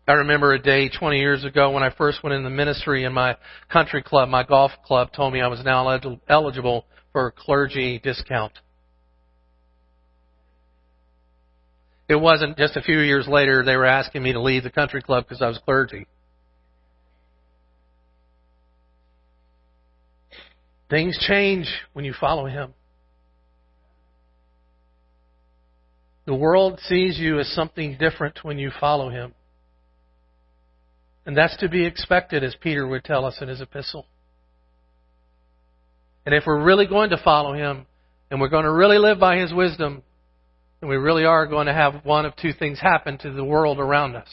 I 0.05 0.13
remember 0.13 0.53
a 0.53 0.59
day 0.59 0.89
20 0.89 1.17
years 1.17 1.45
ago 1.45 1.71
when 1.71 1.81
I 1.81 1.89
first 1.89 2.23
went 2.23 2.35
in 2.35 2.43
the 2.43 2.49
ministry 2.49 3.05
in 3.05 3.13
my 3.13 3.37
country 3.71 4.03
club, 4.03 4.27
my 4.27 4.43
golf 4.43 4.71
club 4.85 5.13
told 5.13 5.31
me 5.31 5.39
I 5.39 5.47
was 5.47 5.63
now 5.63 5.87
eligible 6.27 6.85
for 7.13 7.27
a 7.27 7.31
clergy 7.31 7.99
discount. 7.99 8.51
It 12.09 12.15
wasn't 12.15 12.57
just 12.57 12.75
a 12.75 12.81
few 12.81 12.99
years 12.99 13.27
later 13.29 13.63
they 13.63 13.77
were 13.77 13.85
asking 13.85 14.23
me 14.23 14.33
to 14.33 14.41
leave 14.41 14.63
the 14.63 14.69
country 14.69 15.01
club 15.01 15.23
because 15.23 15.41
I 15.41 15.47
was 15.47 15.57
clergy. 15.63 16.05
Things 20.89 21.17
change 21.27 21.67
when 21.93 22.03
you 22.03 22.13
follow 22.19 22.45
Him. 22.45 22.73
The 26.25 26.35
world 26.35 26.79
sees 26.87 27.17
you 27.17 27.39
as 27.39 27.47
something 27.47 27.97
different 27.97 28.39
when 28.43 28.59
you 28.59 28.69
follow 28.81 29.09
Him. 29.09 29.33
And 31.25 31.37
that's 31.37 31.55
to 31.57 31.69
be 31.69 31.85
expected, 31.85 32.43
as 32.43 32.55
Peter 32.59 32.85
would 32.85 33.03
tell 33.03 33.25
us 33.25 33.37
in 33.41 33.47
his 33.47 33.61
epistle. 33.61 34.05
And 36.25 36.35
if 36.35 36.43
we're 36.45 36.63
really 36.63 36.87
going 36.87 37.11
to 37.11 37.21
follow 37.23 37.53
him, 37.53 37.85
and 38.29 38.41
we're 38.41 38.49
going 38.49 38.65
to 38.65 38.71
really 38.71 38.97
live 38.97 39.19
by 39.19 39.37
his 39.37 39.53
wisdom, 39.53 40.03
then 40.79 40.89
we 40.89 40.95
really 40.95 41.23
are 41.23 41.45
going 41.45 41.67
to 41.67 41.73
have 41.73 42.03
one 42.03 42.25
of 42.25 42.35
two 42.35 42.51
things 42.51 42.79
happen 42.79 43.17
to 43.19 43.31
the 43.31 43.43
world 43.43 43.79
around 43.79 44.15
us. 44.15 44.29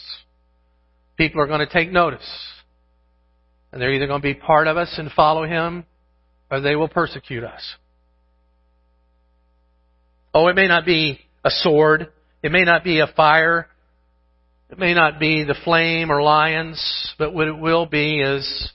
People 1.17 1.41
are 1.41 1.47
going 1.47 1.61
to 1.61 1.73
take 1.73 1.93
notice. 1.93 2.27
And 3.73 3.81
they're 3.81 3.93
either 3.93 4.07
going 4.07 4.23
to 4.23 4.27
be 4.27 4.35
part 4.35 4.67
of 4.67 4.77
us 4.77 4.93
and 4.99 5.13
follow 5.13 5.45
him, 5.45 5.85
or 6.51 6.61
they 6.61 6.75
will 6.75 6.89
persecute 6.89 7.45
us. 7.45 7.63
Oh, 10.35 10.49
it 10.49 10.57
may 10.57 10.67
not 10.67 10.85
be 10.85 11.21
a 11.45 11.51
sword. 11.51 12.09
It 12.43 12.51
may 12.51 12.65
not 12.65 12.83
be 12.85 13.01
a 13.01 13.07
fire. 13.07 13.69
It 14.71 14.79
may 14.79 14.95
not 14.95 15.19
be 15.19 15.43
the 15.43 15.57
flame 15.65 16.13
or 16.13 16.23
lions, 16.23 17.13
but 17.19 17.35
what 17.35 17.49
it 17.49 17.59
will 17.59 17.87
be 17.87 18.21
is 18.21 18.73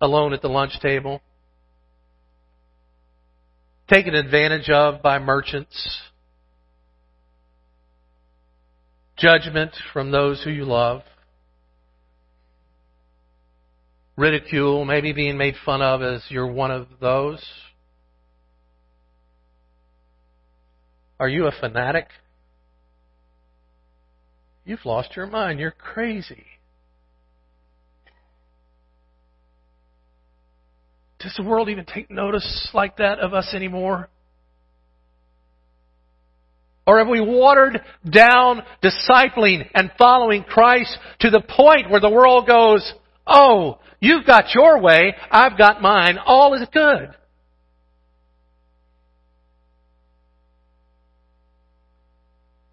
alone 0.00 0.32
at 0.32 0.42
the 0.42 0.48
lunch 0.48 0.72
table, 0.80 1.22
taken 3.88 4.16
advantage 4.16 4.68
of 4.68 5.00
by 5.00 5.20
merchants, 5.20 6.00
judgment 9.16 9.70
from 9.92 10.10
those 10.10 10.42
who 10.42 10.50
you 10.50 10.64
love, 10.64 11.02
ridicule, 14.16 14.84
maybe 14.84 15.12
being 15.12 15.38
made 15.38 15.54
fun 15.64 15.82
of 15.82 16.02
as 16.02 16.20
you're 16.30 16.50
one 16.50 16.72
of 16.72 16.88
those. 17.00 17.40
Are 21.20 21.28
you 21.28 21.46
a 21.46 21.52
fanatic? 21.60 22.08
You've 24.64 24.84
lost 24.84 25.16
your 25.16 25.26
mind. 25.26 25.58
You're 25.58 25.72
crazy. 25.72 26.44
Does 31.18 31.34
the 31.36 31.44
world 31.44 31.68
even 31.68 31.84
take 31.84 32.10
notice 32.10 32.70
like 32.74 32.96
that 32.96 33.20
of 33.20 33.32
us 33.32 33.52
anymore? 33.54 34.08
Or 36.86 36.98
have 36.98 37.08
we 37.08 37.20
watered 37.20 37.80
down 38.08 38.62
discipling 38.82 39.68
and 39.74 39.92
following 39.96 40.42
Christ 40.42 40.96
to 41.20 41.30
the 41.30 41.40
point 41.40 41.90
where 41.90 42.00
the 42.00 42.10
world 42.10 42.46
goes, 42.46 42.92
oh, 43.24 43.78
you've 44.00 44.26
got 44.26 44.52
your 44.54 44.80
way, 44.80 45.14
I've 45.30 45.56
got 45.56 45.80
mine, 45.80 46.18
all 46.18 46.54
is 46.54 46.66
good. 46.72 47.14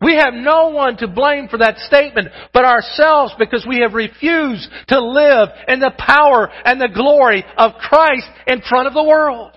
We 0.02 0.16
have 0.16 0.34
no 0.34 0.70
one 0.70 0.96
to 0.98 1.08
blame 1.08 1.50
for 1.50 1.58
that 1.58 1.78
statement 1.80 2.30
but 2.54 2.64
ourselves 2.64 3.34
because 3.38 3.66
we 3.68 3.82
have 3.82 3.94
refused 3.94 4.70
to 4.88 5.00
live 5.00 5.50
in 5.68 5.80
the 5.80 5.92
power 5.98 6.50
and 6.66 6.80
the 6.80 6.88
glory 6.94 7.44
of 7.58 7.74
Christ 7.74 8.30
in 8.48 8.62
front 8.62 8.88
of 8.88 8.94
the 8.94 9.04
world. 9.04 9.52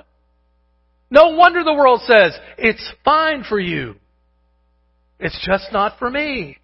No 1.10 1.36
wonder 1.36 1.62
the 1.62 1.74
world 1.74 2.00
says, 2.06 2.36
it's 2.58 2.92
fine 3.04 3.44
for 3.44 3.60
you. 3.60 3.94
It's 5.20 5.38
just 5.46 5.72
not 5.72 5.98
for 5.98 6.10
me. 6.10 6.58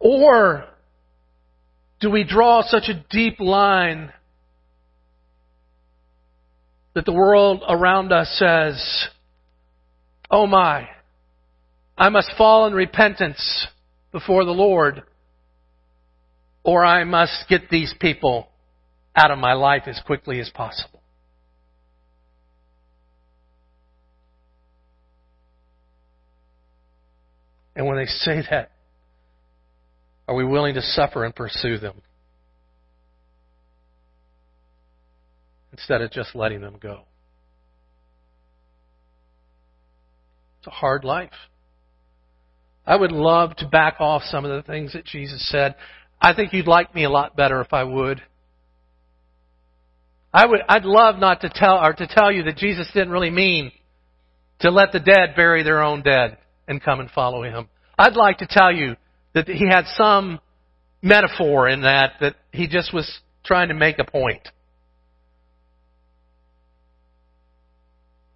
Or 0.00 0.64
do 2.00 2.10
we 2.10 2.24
draw 2.24 2.62
such 2.62 2.88
a 2.88 3.04
deep 3.10 3.38
line 3.40 4.12
that 6.94 7.04
the 7.04 7.12
world 7.12 7.62
around 7.68 8.12
us 8.12 8.28
says, 8.38 9.08
Oh 10.30 10.46
my, 10.46 10.88
I 11.98 12.08
must 12.08 12.32
fall 12.38 12.66
in 12.66 12.72
repentance 12.72 13.66
before 14.12 14.44
the 14.44 14.52
Lord, 14.52 15.02
or 16.62 16.84
I 16.84 17.04
must 17.04 17.44
get 17.48 17.68
these 17.68 17.94
people 18.00 18.48
out 19.14 19.30
of 19.30 19.38
my 19.38 19.52
life 19.52 19.82
as 19.86 20.00
quickly 20.06 20.40
as 20.40 20.50
possible. 20.50 21.00
And 27.76 27.86
when 27.86 27.96
they 27.96 28.06
say 28.06 28.42
that, 28.50 28.70
are 30.28 30.34
we 30.34 30.44
willing 30.44 30.74
to 30.74 30.82
suffer 30.82 31.24
and 31.24 31.34
pursue 31.34 31.78
them? 31.78 32.00
Instead 35.74 36.00
of 36.00 36.10
just 36.12 36.36
letting 36.36 36.60
them 36.60 36.76
go. 36.80 37.00
It's 40.58 40.68
a 40.68 40.70
hard 40.70 41.04
life. 41.04 41.32
I 42.86 42.94
would 42.94 43.10
love 43.10 43.56
to 43.56 43.68
back 43.68 43.96
off 43.98 44.22
some 44.22 44.44
of 44.44 44.52
the 44.52 44.62
things 44.62 44.92
that 44.92 45.04
Jesus 45.04 45.46
said. 45.48 45.74
I 46.20 46.32
think 46.32 46.52
you'd 46.52 46.68
like 46.68 46.94
me 46.94 47.04
a 47.04 47.10
lot 47.10 47.36
better 47.36 47.60
if 47.60 47.72
I 47.72 47.82
would. 47.82 48.22
I 50.32 50.46
would, 50.46 50.60
I'd 50.68 50.84
love 50.84 51.18
not 51.18 51.40
to 51.40 51.50
tell, 51.52 51.84
or 51.84 51.92
to 51.92 52.06
tell 52.06 52.30
you 52.30 52.44
that 52.44 52.56
Jesus 52.56 52.88
didn't 52.94 53.10
really 53.10 53.30
mean 53.30 53.72
to 54.60 54.70
let 54.70 54.92
the 54.92 55.00
dead 55.00 55.34
bury 55.34 55.64
their 55.64 55.82
own 55.82 56.02
dead 56.02 56.38
and 56.68 56.82
come 56.82 57.00
and 57.00 57.10
follow 57.10 57.42
him. 57.42 57.68
I'd 57.98 58.16
like 58.16 58.38
to 58.38 58.46
tell 58.48 58.72
you 58.72 58.94
that 59.34 59.48
he 59.48 59.66
had 59.68 59.86
some 59.96 60.38
metaphor 61.02 61.68
in 61.68 61.82
that, 61.82 62.12
that 62.20 62.36
he 62.52 62.68
just 62.68 62.94
was 62.94 63.20
trying 63.44 63.68
to 63.68 63.74
make 63.74 63.98
a 63.98 64.04
point. 64.04 64.48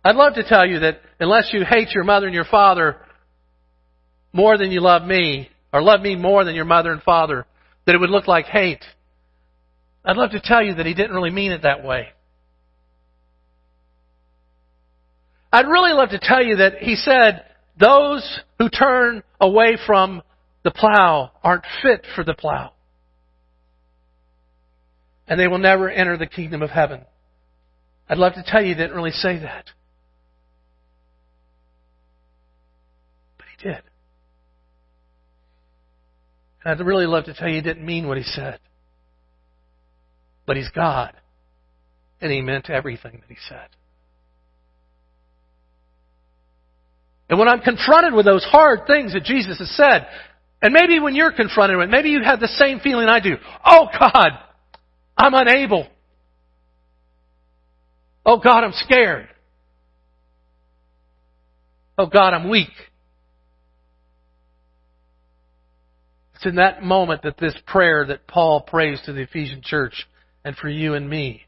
I'd 0.08 0.16
love 0.16 0.36
to 0.36 0.42
tell 0.42 0.66
you 0.66 0.78
that 0.78 1.02
unless 1.20 1.50
you 1.52 1.66
hate 1.68 1.90
your 1.90 2.02
mother 2.02 2.24
and 2.24 2.34
your 2.34 2.46
father 2.46 2.96
more 4.32 4.56
than 4.56 4.70
you 4.70 4.80
love 4.80 5.02
me, 5.02 5.50
or 5.70 5.82
love 5.82 6.00
me 6.00 6.16
more 6.16 6.46
than 6.46 6.54
your 6.54 6.64
mother 6.64 6.90
and 6.92 7.02
father, 7.02 7.44
that 7.84 7.94
it 7.94 7.98
would 7.98 8.08
look 8.08 8.26
like 8.26 8.46
hate. 8.46 8.82
I'd 10.02 10.16
love 10.16 10.30
to 10.30 10.40
tell 10.40 10.62
you 10.62 10.76
that 10.76 10.86
he 10.86 10.94
didn't 10.94 11.14
really 11.14 11.28
mean 11.28 11.52
it 11.52 11.64
that 11.64 11.84
way. 11.84 12.08
I'd 15.52 15.66
really 15.66 15.92
love 15.92 16.08
to 16.08 16.18
tell 16.18 16.42
you 16.42 16.56
that 16.56 16.78
he 16.78 16.94
said, 16.94 17.44
those 17.78 18.40
who 18.58 18.70
turn 18.70 19.22
away 19.38 19.76
from 19.86 20.22
the 20.64 20.70
plow 20.70 21.32
aren't 21.44 21.66
fit 21.82 22.06
for 22.14 22.24
the 22.24 22.32
plow. 22.32 22.72
And 25.26 25.38
they 25.38 25.48
will 25.48 25.58
never 25.58 25.90
enter 25.90 26.16
the 26.16 26.26
kingdom 26.26 26.62
of 26.62 26.70
heaven. 26.70 27.02
I'd 28.08 28.16
love 28.16 28.32
to 28.36 28.44
tell 28.46 28.62
you 28.62 28.68
he 28.68 28.74
didn't 28.74 28.96
really 28.96 29.10
say 29.10 29.38
that. 29.40 29.66
Did. 33.62 33.82
And 36.64 36.80
I'd 36.80 36.84
really 36.84 37.06
love 37.06 37.24
to 37.24 37.34
tell 37.34 37.48
you 37.48 37.56
he 37.56 37.60
didn't 37.60 37.84
mean 37.84 38.06
what 38.08 38.16
he 38.16 38.22
said. 38.22 38.58
But 40.46 40.56
he's 40.56 40.70
God. 40.70 41.12
And 42.20 42.32
he 42.32 42.40
meant 42.40 42.70
everything 42.70 43.20
that 43.20 43.28
he 43.28 43.36
said. 43.48 43.68
And 47.28 47.38
when 47.38 47.48
I'm 47.48 47.60
confronted 47.60 48.14
with 48.14 48.24
those 48.24 48.44
hard 48.44 48.86
things 48.86 49.12
that 49.12 49.24
Jesus 49.24 49.58
has 49.58 49.70
said, 49.76 50.06
and 50.62 50.72
maybe 50.72 50.98
when 50.98 51.14
you're 51.14 51.32
confronted 51.32 51.76
with 51.76 51.88
it, 51.88 51.92
maybe 51.92 52.10
you 52.10 52.22
have 52.22 52.40
the 52.40 52.48
same 52.48 52.80
feeling 52.80 53.08
I 53.08 53.20
do. 53.20 53.36
Oh 53.64 53.86
God, 53.98 54.30
I'm 55.16 55.34
unable. 55.34 55.86
Oh 58.24 58.38
God, 58.38 58.64
I'm 58.64 58.72
scared. 58.72 59.28
Oh 61.96 62.06
God, 62.06 62.34
I'm 62.34 62.48
weak. 62.48 62.68
It's 66.38 66.46
in 66.46 66.54
that 66.54 66.84
moment 66.84 67.22
that 67.22 67.36
this 67.36 67.56
prayer 67.66 68.06
that 68.06 68.28
Paul 68.28 68.60
prays 68.60 69.00
to 69.06 69.12
the 69.12 69.22
Ephesian 69.22 69.60
church 69.60 70.06
and 70.44 70.54
for 70.54 70.68
you 70.68 70.94
and 70.94 71.10
me 71.10 71.42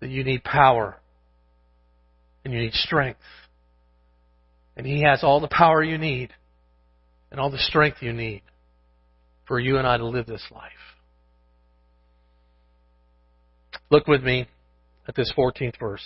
that 0.00 0.10
you 0.10 0.24
need 0.24 0.42
power 0.42 0.96
and 2.44 2.52
you 2.52 2.58
need 2.58 2.72
strength. 2.72 3.20
And 4.76 4.84
He 4.84 5.04
has 5.04 5.22
all 5.22 5.40
the 5.40 5.46
power 5.46 5.84
you 5.84 5.98
need 5.98 6.30
and 7.30 7.38
all 7.38 7.48
the 7.48 7.58
strength 7.58 7.98
you 8.00 8.12
need 8.12 8.42
for 9.46 9.60
you 9.60 9.78
and 9.78 9.86
I 9.86 9.98
to 9.98 10.06
live 10.06 10.26
this 10.26 10.44
life. 10.50 10.72
Look 13.88 14.08
with 14.08 14.24
me 14.24 14.48
at 15.06 15.14
this 15.14 15.32
14th 15.38 15.78
verse. 15.78 16.04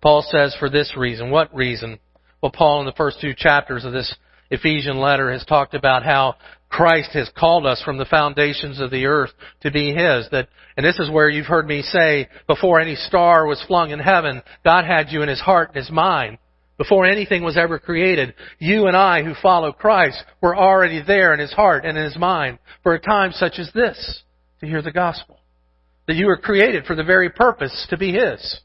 Paul 0.00 0.24
says, 0.30 0.54
for 0.60 0.70
this 0.70 0.94
reason. 0.96 1.32
What 1.32 1.52
reason? 1.52 1.98
Well, 2.40 2.52
Paul 2.54 2.78
in 2.78 2.86
the 2.86 2.92
first 2.92 3.20
two 3.20 3.34
chapters 3.36 3.84
of 3.84 3.92
this 3.92 4.14
Ephesian 4.54 4.98
letter 4.98 5.30
has 5.32 5.44
talked 5.44 5.74
about 5.74 6.04
how 6.04 6.36
Christ 6.68 7.10
has 7.12 7.30
called 7.36 7.66
us 7.66 7.82
from 7.84 7.98
the 7.98 8.04
foundations 8.04 8.80
of 8.80 8.90
the 8.90 9.06
earth 9.06 9.30
to 9.60 9.70
be 9.70 9.88
His. 9.94 10.28
That, 10.32 10.48
and 10.76 10.84
this 10.84 10.98
is 10.98 11.10
where 11.10 11.28
you've 11.28 11.46
heard 11.46 11.68
me 11.68 11.82
say, 11.82 12.28
before 12.48 12.80
any 12.80 12.96
star 12.96 13.46
was 13.46 13.62
flung 13.68 13.90
in 13.90 14.00
heaven, 14.00 14.42
God 14.64 14.84
had 14.84 15.10
you 15.10 15.22
in 15.22 15.28
His 15.28 15.40
heart 15.40 15.68
and 15.68 15.76
His 15.76 15.90
mind. 15.90 16.38
Before 16.76 17.06
anything 17.06 17.44
was 17.44 17.56
ever 17.56 17.78
created, 17.78 18.34
you 18.58 18.88
and 18.88 18.96
I 18.96 19.22
who 19.22 19.34
follow 19.40 19.70
Christ 19.70 20.20
were 20.40 20.56
already 20.56 21.00
there 21.06 21.32
in 21.32 21.38
His 21.38 21.52
heart 21.52 21.84
and 21.84 21.96
in 21.96 22.04
His 22.04 22.16
mind 22.16 22.58
for 22.82 22.94
a 22.94 23.00
time 23.00 23.30
such 23.32 23.58
as 23.58 23.70
this 23.72 24.22
to 24.60 24.66
hear 24.66 24.82
the 24.82 24.90
gospel. 24.90 25.38
That 26.08 26.16
you 26.16 26.26
were 26.26 26.36
created 26.36 26.84
for 26.84 26.96
the 26.96 27.04
very 27.04 27.30
purpose 27.30 27.86
to 27.90 27.96
be 27.96 28.12
His. 28.12 28.60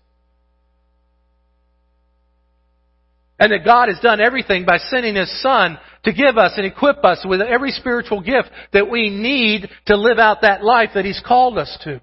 And 3.39 3.51
that 3.51 3.63
God 3.63 3.87
has 3.87 3.99
done 4.01 4.19
everything 4.19 4.65
by 4.65 4.77
sending 4.77 5.15
His 5.15 5.41
Son 5.41 5.77
to 6.03 6.13
give 6.13 6.37
us 6.37 6.53
and 6.57 6.65
equip 6.65 7.03
us 7.05 7.25
with 7.27 7.41
every 7.41 7.71
spiritual 7.71 8.21
gift 8.21 8.49
that 8.73 8.89
we 8.89 9.09
need 9.09 9.69
to 9.85 9.95
live 9.95 10.19
out 10.19 10.41
that 10.41 10.63
life 10.63 10.89
that 10.95 11.05
He's 11.05 11.21
called 11.25 11.57
us 11.57 11.77
to. 11.83 12.01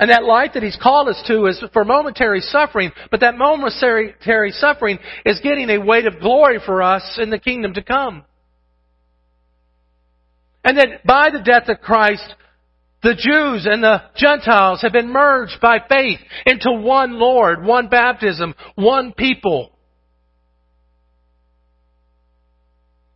And 0.00 0.10
that 0.10 0.24
life 0.24 0.52
that 0.54 0.62
He's 0.62 0.78
called 0.82 1.08
us 1.08 1.22
to 1.26 1.46
is 1.46 1.62
for 1.72 1.84
momentary 1.84 2.40
suffering, 2.40 2.90
but 3.10 3.20
that 3.20 3.36
momentary 3.36 4.50
suffering 4.52 4.98
is 5.26 5.40
getting 5.40 5.68
a 5.68 5.78
weight 5.78 6.06
of 6.06 6.20
glory 6.20 6.58
for 6.64 6.82
us 6.82 7.18
in 7.20 7.30
the 7.30 7.38
kingdom 7.38 7.74
to 7.74 7.82
come. 7.82 8.24
And 10.64 10.78
that 10.78 11.04
by 11.04 11.30
the 11.30 11.42
death 11.42 11.68
of 11.68 11.80
Christ, 11.80 12.34
the 13.02 13.14
Jews 13.14 13.66
and 13.66 13.82
the 13.82 14.02
Gentiles 14.16 14.80
have 14.82 14.92
been 14.92 15.12
merged 15.12 15.60
by 15.60 15.78
faith 15.88 16.20
into 16.46 16.72
one 16.72 17.18
Lord, 17.18 17.64
one 17.64 17.88
baptism, 17.88 18.54
one 18.76 19.12
people. 19.12 19.71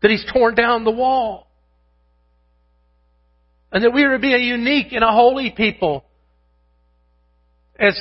That 0.07 0.12
He's 0.12 0.25
torn 0.33 0.55
down 0.55 0.85
the 0.85 0.92
wall. 0.92 1.49
And 3.73 3.83
that 3.83 3.90
we 3.92 4.05
are 4.05 4.12
to 4.12 4.21
be 4.21 4.35
a 4.35 4.38
unique 4.38 4.92
and 4.92 5.03
a 5.03 5.11
holy 5.11 5.51
people 5.51 6.05
as 7.77 8.01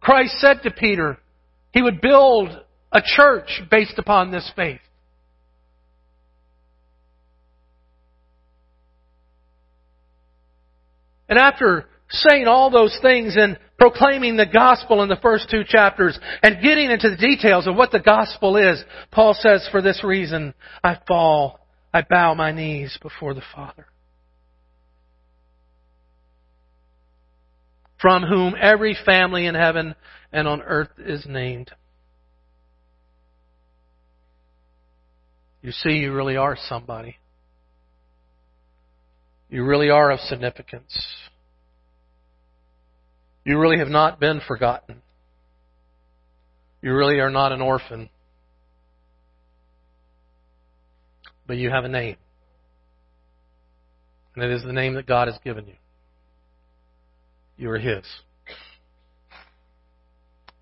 Christ 0.00 0.38
said 0.38 0.62
to 0.62 0.70
Peter, 0.70 1.18
he 1.72 1.82
would 1.82 2.00
build 2.00 2.50
a 2.92 3.02
church 3.04 3.62
based 3.68 3.98
upon 3.98 4.30
this 4.30 4.48
faith. 4.54 4.78
And 11.28 11.36
after 11.36 11.88
saying 12.10 12.46
all 12.46 12.70
those 12.70 12.96
things 13.02 13.34
and 13.36 13.58
proclaiming 13.80 14.36
the 14.36 14.46
gospel 14.46 15.02
in 15.02 15.08
the 15.08 15.16
first 15.16 15.48
two 15.50 15.62
chapters 15.66 16.18
and 16.42 16.62
getting 16.62 16.90
into 16.90 17.10
the 17.10 17.16
details 17.16 17.66
of 17.66 17.74
what 17.74 17.90
the 17.90 17.98
gospel 17.98 18.56
is, 18.56 18.84
Paul 19.10 19.34
says, 19.34 19.66
for 19.72 19.80
this 19.80 20.04
reason, 20.04 20.54
I 20.84 20.98
fall, 21.08 21.58
I 21.92 22.02
bow 22.08 22.34
my 22.34 22.52
knees 22.52 22.96
before 23.02 23.34
the 23.34 23.42
Father. 23.54 23.86
from 28.00 28.22
whom 28.22 28.54
every 28.60 28.96
family 29.04 29.46
in 29.46 29.54
heaven 29.54 29.94
and 30.32 30.48
on 30.48 30.62
earth 30.62 30.90
is 30.98 31.26
named. 31.28 31.70
You 35.62 35.72
see, 35.72 35.98
you 35.98 36.14
really 36.14 36.36
are 36.36 36.56
somebody. 36.68 37.16
You 39.50 39.64
really 39.64 39.90
are 39.90 40.10
of 40.10 40.20
significance. 40.20 40.96
You 43.44 43.58
really 43.58 43.78
have 43.78 43.88
not 43.88 44.20
been 44.20 44.40
forgotten. 44.46 45.02
You 46.82 46.94
really 46.94 47.20
are 47.20 47.30
not 47.30 47.52
an 47.52 47.60
orphan. 47.60 48.10
But 51.46 51.56
you 51.56 51.70
have 51.70 51.84
a 51.84 51.88
name. 51.88 52.16
And 54.34 54.44
it 54.44 54.50
is 54.50 54.62
the 54.62 54.72
name 54.72 54.94
that 54.94 55.06
God 55.06 55.28
has 55.28 55.38
given 55.44 55.66
you 55.66 55.74
you 57.60 57.70
are 57.70 57.78
His. 57.78 58.04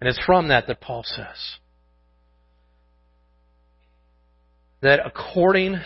And 0.01 0.09
it's 0.09 0.21
from 0.27 0.49
that 0.49 0.67
that 0.67 0.81
Paul 0.81 1.05
says 1.05 1.57
that 4.81 5.01
according 5.05 5.81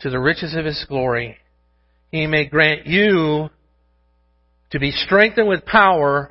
to 0.00 0.10
the 0.10 0.20
riches 0.20 0.54
of 0.54 0.64
His 0.64 0.84
glory, 0.88 1.38
He 2.12 2.26
may 2.26 2.46
grant 2.46 2.86
you 2.86 3.48
to 4.70 4.78
be 4.78 4.90
strengthened 4.90 5.48
with 5.48 5.64
power 5.64 6.30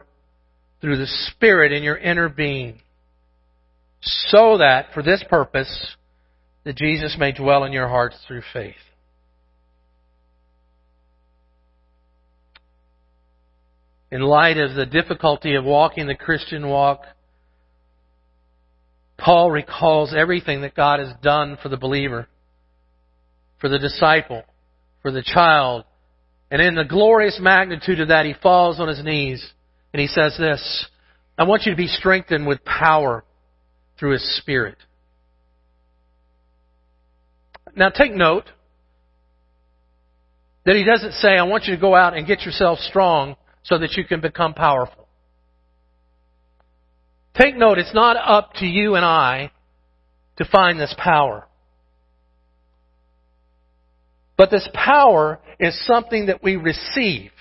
through 0.81 0.97
the 0.97 1.07
Spirit 1.31 1.71
in 1.71 1.83
your 1.83 1.97
inner 1.97 2.29
being, 2.29 2.81
so 4.01 4.57
that, 4.57 4.87
for 4.93 5.01
this 5.01 5.23
purpose, 5.29 5.95
that 6.63 6.75
Jesus 6.75 7.15
may 7.17 7.31
dwell 7.31 7.63
in 7.63 7.71
your 7.71 7.87
hearts 7.87 8.17
through 8.27 8.43
faith. 8.53 8.75
in 14.15 14.21
light 14.21 14.57
of 14.57 14.75
the 14.75 14.85
difficulty 14.85 15.55
of 15.55 15.65
walking 15.65 16.07
the 16.07 16.15
Christian 16.15 16.69
walk, 16.69 17.01
Paul 19.17 19.51
recalls 19.51 20.13
everything 20.17 20.61
that 20.61 20.73
God 20.73 21.01
has 21.01 21.09
done 21.21 21.57
for 21.61 21.67
the 21.67 21.75
believer, 21.75 22.27
for 23.59 23.67
the 23.67 23.77
disciple, 23.77 24.43
for 25.01 25.11
the 25.11 25.21
child. 25.21 25.83
And 26.51 26.61
in 26.61 26.75
the 26.75 26.85
glorious 26.85 27.39
magnitude 27.41 27.99
of 27.99 28.09
that, 28.09 28.25
he 28.25 28.33
falls 28.33 28.79
on 28.79 28.87
his 28.87 29.03
knees 29.03 29.45
and 29.93 29.99
he 29.99 30.07
says 30.07 30.35
this, 30.37 30.85
I 31.37 31.43
want 31.43 31.63
you 31.65 31.71
to 31.71 31.77
be 31.77 31.87
strengthened 31.87 32.45
with 32.45 32.63
power 32.63 33.23
through 33.99 34.13
his 34.13 34.37
Spirit. 34.37 34.77
Now 37.75 37.89
take 37.89 38.13
note 38.13 38.45
that 40.65 40.75
he 40.75 40.83
doesn't 40.83 41.13
say, 41.13 41.37
I 41.37 41.43
want 41.43 41.65
you 41.65 41.75
to 41.75 41.81
go 41.81 41.95
out 41.95 42.15
and 42.15 42.25
get 42.25 42.41
yourself 42.41 42.79
strong 42.79 43.35
so 43.63 43.77
that 43.77 43.93
you 43.93 44.05
can 44.05 44.21
become 44.21 44.53
powerful. 44.53 45.07
Take 47.39 47.57
note, 47.57 47.77
it's 47.77 47.93
not 47.93 48.15
up 48.15 48.53
to 48.55 48.65
you 48.65 48.95
and 48.95 49.03
I 49.03 49.51
to 50.37 50.45
find 50.45 50.79
this 50.79 50.95
power. 50.97 51.47
But 54.37 54.51
this 54.51 54.67
power 54.73 55.39
is 55.59 55.79
something 55.85 56.27
that 56.27 56.43
we 56.43 56.55
receive. 56.55 57.31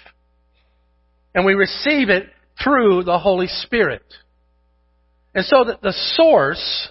And 1.35 1.45
we 1.45 1.55
receive 1.55 2.11
it 2.11 2.29
through 2.63 3.05
the 3.05 3.19
Holy 3.19 3.49
Spirit. 3.49 4.03
And 5.35 5.45
so 5.45 5.65
that 5.65 5.83
the 5.83 5.95
source 6.17 6.89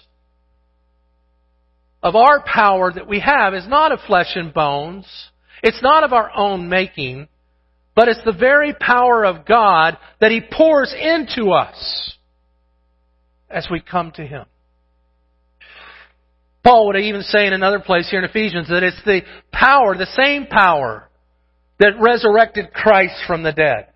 of 2.02 2.14
our 2.14 2.42
power 2.44 2.92
that 2.92 3.08
we 3.08 3.20
have 3.20 3.54
is 3.54 3.66
not 3.66 3.90
of 3.90 4.00
flesh 4.06 4.32
and 4.34 4.52
bones. 4.52 5.06
It's 5.62 5.82
not 5.82 6.04
of 6.04 6.12
our 6.12 6.30
own 6.36 6.68
making, 6.68 7.28
but 7.94 8.08
it's 8.08 8.22
the 8.26 8.32
very 8.38 8.74
power 8.74 9.24
of 9.24 9.46
God 9.46 9.96
that 10.20 10.30
He 10.30 10.42
pours 10.42 10.94
into 10.94 11.52
us 11.52 12.18
as 13.48 13.68
we 13.70 13.80
come 13.80 14.12
to 14.12 14.26
Him. 14.26 14.44
Paul 16.64 16.86
would 16.86 16.96
even 16.96 17.22
say 17.22 17.46
in 17.46 17.52
another 17.52 17.78
place 17.78 18.08
here 18.10 18.18
in 18.18 18.24
Ephesians 18.24 18.68
that 18.68 18.82
it's 18.82 19.00
the 19.04 19.20
power, 19.52 19.94
the 19.96 20.06
same 20.06 20.46
power 20.46 21.08
that 21.78 22.00
resurrected 22.00 22.72
Christ 22.72 23.14
from 23.26 23.42
the 23.42 23.52
dead. 23.52 23.88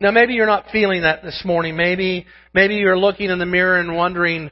Now 0.00 0.10
maybe 0.10 0.32
you're 0.32 0.46
not 0.46 0.66
feeling 0.72 1.02
that 1.02 1.22
this 1.22 1.42
morning. 1.44 1.76
Maybe, 1.76 2.26
maybe 2.54 2.76
you're 2.76 2.98
looking 2.98 3.30
in 3.30 3.38
the 3.38 3.46
mirror 3.46 3.78
and 3.78 3.94
wondering, 3.94 4.50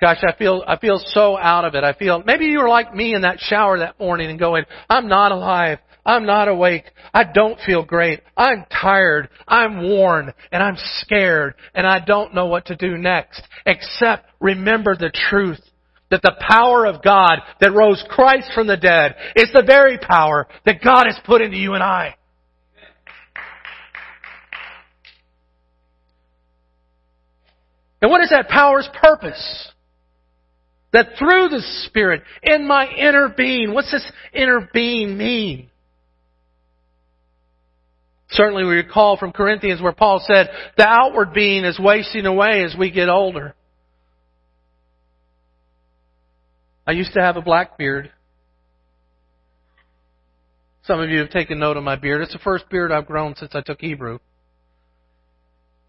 gosh, 0.00 0.18
I 0.26 0.34
feel, 0.36 0.64
I 0.66 0.78
feel 0.78 1.00
so 1.04 1.36
out 1.36 1.64
of 1.64 1.74
it. 1.74 1.84
I 1.84 1.92
feel, 1.92 2.22
maybe 2.24 2.46
you 2.46 2.58
were 2.58 2.68
like 2.68 2.94
me 2.94 3.14
in 3.14 3.22
that 3.22 3.38
shower 3.38 3.78
that 3.78 4.00
morning 4.00 4.30
and 4.30 4.38
going, 4.38 4.64
I'm 4.88 5.06
not 5.06 5.32
alive. 5.32 5.78
I'm 6.08 6.24
not 6.24 6.48
awake. 6.48 6.84
I 7.12 7.24
don't 7.24 7.60
feel 7.66 7.84
great. 7.84 8.22
I'm 8.34 8.64
tired. 8.70 9.28
I'm 9.46 9.82
worn 9.82 10.32
and 10.50 10.62
I'm 10.62 10.76
scared 11.00 11.52
and 11.74 11.86
I 11.86 12.02
don't 12.02 12.34
know 12.34 12.46
what 12.46 12.64
to 12.66 12.76
do 12.76 12.96
next 12.96 13.42
except 13.66 14.24
remember 14.40 14.96
the 14.96 15.12
truth 15.12 15.60
that 16.10 16.22
the 16.22 16.34
power 16.40 16.86
of 16.86 17.02
God 17.02 17.40
that 17.60 17.74
rose 17.74 18.02
Christ 18.08 18.50
from 18.54 18.66
the 18.66 18.78
dead 18.78 19.16
is 19.36 19.50
the 19.52 19.64
very 19.66 19.98
power 19.98 20.48
that 20.64 20.82
God 20.82 21.04
has 21.04 21.20
put 21.26 21.42
into 21.42 21.58
you 21.58 21.74
and 21.74 21.82
I. 21.82 22.14
And 28.00 28.10
what 28.10 28.22
is 28.22 28.30
that 28.30 28.48
power's 28.48 28.88
purpose? 28.98 29.72
That 30.94 31.18
through 31.18 31.48
the 31.48 31.60
Spirit, 31.86 32.22
in 32.42 32.66
my 32.66 32.88
inner 32.88 33.28
being, 33.28 33.74
what's 33.74 33.92
this 33.92 34.10
inner 34.32 34.70
being 34.72 35.18
mean? 35.18 35.68
Certainly 38.30 38.64
we 38.64 38.74
recall 38.74 39.16
from 39.16 39.32
Corinthians 39.32 39.80
where 39.80 39.92
Paul 39.92 40.22
said, 40.26 40.48
the 40.76 40.86
outward 40.86 41.32
being 41.32 41.64
is 41.64 41.78
wasting 41.78 42.26
away 42.26 42.62
as 42.62 42.74
we 42.78 42.90
get 42.90 43.08
older. 43.08 43.54
I 46.86 46.92
used 46.92 47.14
to 47.14 47.20
have 47.20 47.36
a 47.36 47.42
black 47.42 47.78
beard. 47.78 48.12
Some 50.84 51.00
of 51.00 51.10
you 51.10 51.18
have 51.18 51.30
taken 51.30 51.58
note 51.58 51.76
of 51.76 51.84
my 51.84 51.96
beard. 51.96 52.22
It's 52.22 52.32
the 52.32 52.38
first 52.38 52.68
beard 52.70 52.92
I've 52.92 53.06
grown 53.06 53.34
since 53.34 53.54
I 53.54 53.60
took 53.60 53.80
Hebrew. 53.80 54.18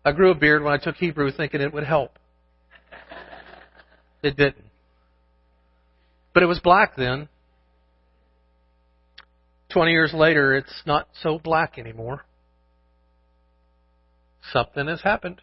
I 0.03 0.11
grew 0.11 0.31
a 0.31 0.35
beard 0.35 0.63
when 0.63 0.73
I 0.73 0.77
took 0.77 0.95
Hebrew 0.95 1.31
thinking 1.31 1.61
it 1.61 1.73
would 1.73 1.85
help. 1.85 2.17
It 4.23 4.35
didn't. 4.35 4.65
But 6.33 6.43
it 6.43 6.47
was 6.47 6.59
black 6.59 6.95
then. 6.95 7.29
Twenty 9.69 9.91
years 9.91 10.13
later, 10.13 10.55
it's 10.55 10.81
not 10.85 11.07
so 11.21 11.37
black 11.37 11.77
anymore. 11.77 12.25
Something 14.51 14.87
has 14.87 15.01
happened. 15.01 15.41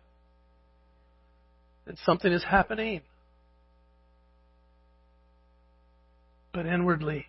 And 1.87 1.97
something 2.05 2.33
is 2.33 2.45
happening. 2.45 3.03
But 6.53 6.67
inwardly, 6.67 7.27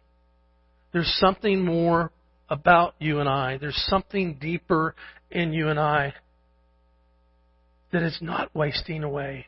there's 0.94 1.14
something 1.20 1.64
more 1.64 2.12
about 2.50 2.96
you 3.00 3.20
and 3.20 3.28
I. 3.28 3.58
There's 3.58 3.86
something 3.88 4.38
deeper 4.40 4.96
in 5.30 5.54
you 5.54 5.68
and 5.68 5.80
I 5.80 6.14
that 7.92 8.04
is 8.04 8.18
not 8.22 8.56
wasting 8.56 9.04
away. 9.04 9.48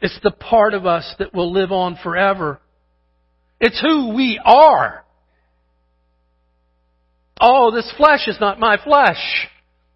It's 0.00 0.18
the 0.22 0.30
part 0.30 0.74
of 0.74 0.86
us 0.86 1.14
that 1.18 1.34
will 1.34 1.52
live 1.52 1.72
on 1.72 1.98
forever. 2.02 2.60
It's 3.60 3.80
who 3.80 4.14
we 4.14 4.40
are. 4.44 5.04
Oh, 7.40 7.70
this 7.70 7.90
flesh 7.96 8.28
is 8.28 8.38
not 8.40 8.58
my 8.58 8.78
flesh. 8.82 9.48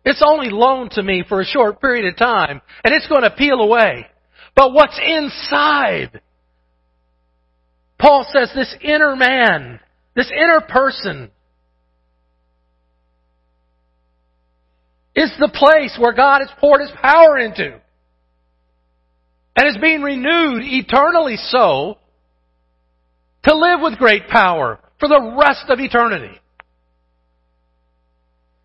It's 0.05 0.23
only 0.27 0.49
loaned 0.51 0.93
to 0.93 1.03
me 1.03 1.25
for 1.29 1.41
a 1.41 1.45
short 1.45 1.81
period 1.81 2.07
of 2.07 2.17
time, 2.17 2.61
and 2.85 2.95
it's 2.95 3.09
going 3.09 3.23
to 3.23 3.31
peel 3.31 3.61
away. 3.61 4.07
But 4.57 4.73
what's 4.73 4.99
inside? 5.05 6.21
Paul 7.99 8.27
says 8.33 8.51
this 8.55 8.75
inner 8.81 9.15
man, 9.15 9.79
this 10.17 10.31
inner 10.35 10.61
person, 10.63 11.31
is 15.15 15.31
the 15.39 15.51
place 15.53 15.97
where 16.01 16.15
God 16.15 16.41
has 16.41 16.51
poured 16.59 16.81
His 16.81 16.91
power 17.03 17.39
into. 17.39 17.79
And 19.57 19.69
is 19.69 19.77
being 19.83 20.01
renewed 20.01 20.63
eternally 20.63 21.37
so 21.37 21.99
to 23.43 23.55
live 23.55 23.81
with 23.83 23.99
great 23.99 24.29
power 24.29 24.79
for 24.99 25.09
the 25.09 25.37
rest 25.39 25.65
of 25.69 25.81
eternity. 25.81 26.41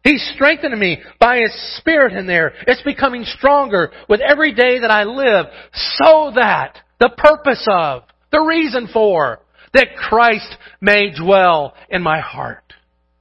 He's 0.05 0.23
strengthening 0.35 0.77
me 0.77 1.01
by 1.19 1.39
His 1.39 1.77
Spirit 1.79 2.13
in 2.13 2.27
there. 2.27 2.53
It's 2.67 2.83
becoming 2.83 3.25
stronger 3.25 3.91
with 4.07 4.21
every 4.21 4.53
day 4.53 4.79
that 4.79 4.91
I 4.91 5.03
live 5.03 5.47
so 5.95 6.31
that 6.35 6.77
the 6.99 7.09
purpose 7.17 7.67
of, 7.67 8.03
the 8.31 8.39
reason 8.39 8.87
for, 8.93 9.39
that 9.73 9.95
Christ 9.97 10.55
may 10.79 11.11
dwell 11.11 11.73
in 11.89 12.03
my 12.03 12.19
heart 12.19 12.71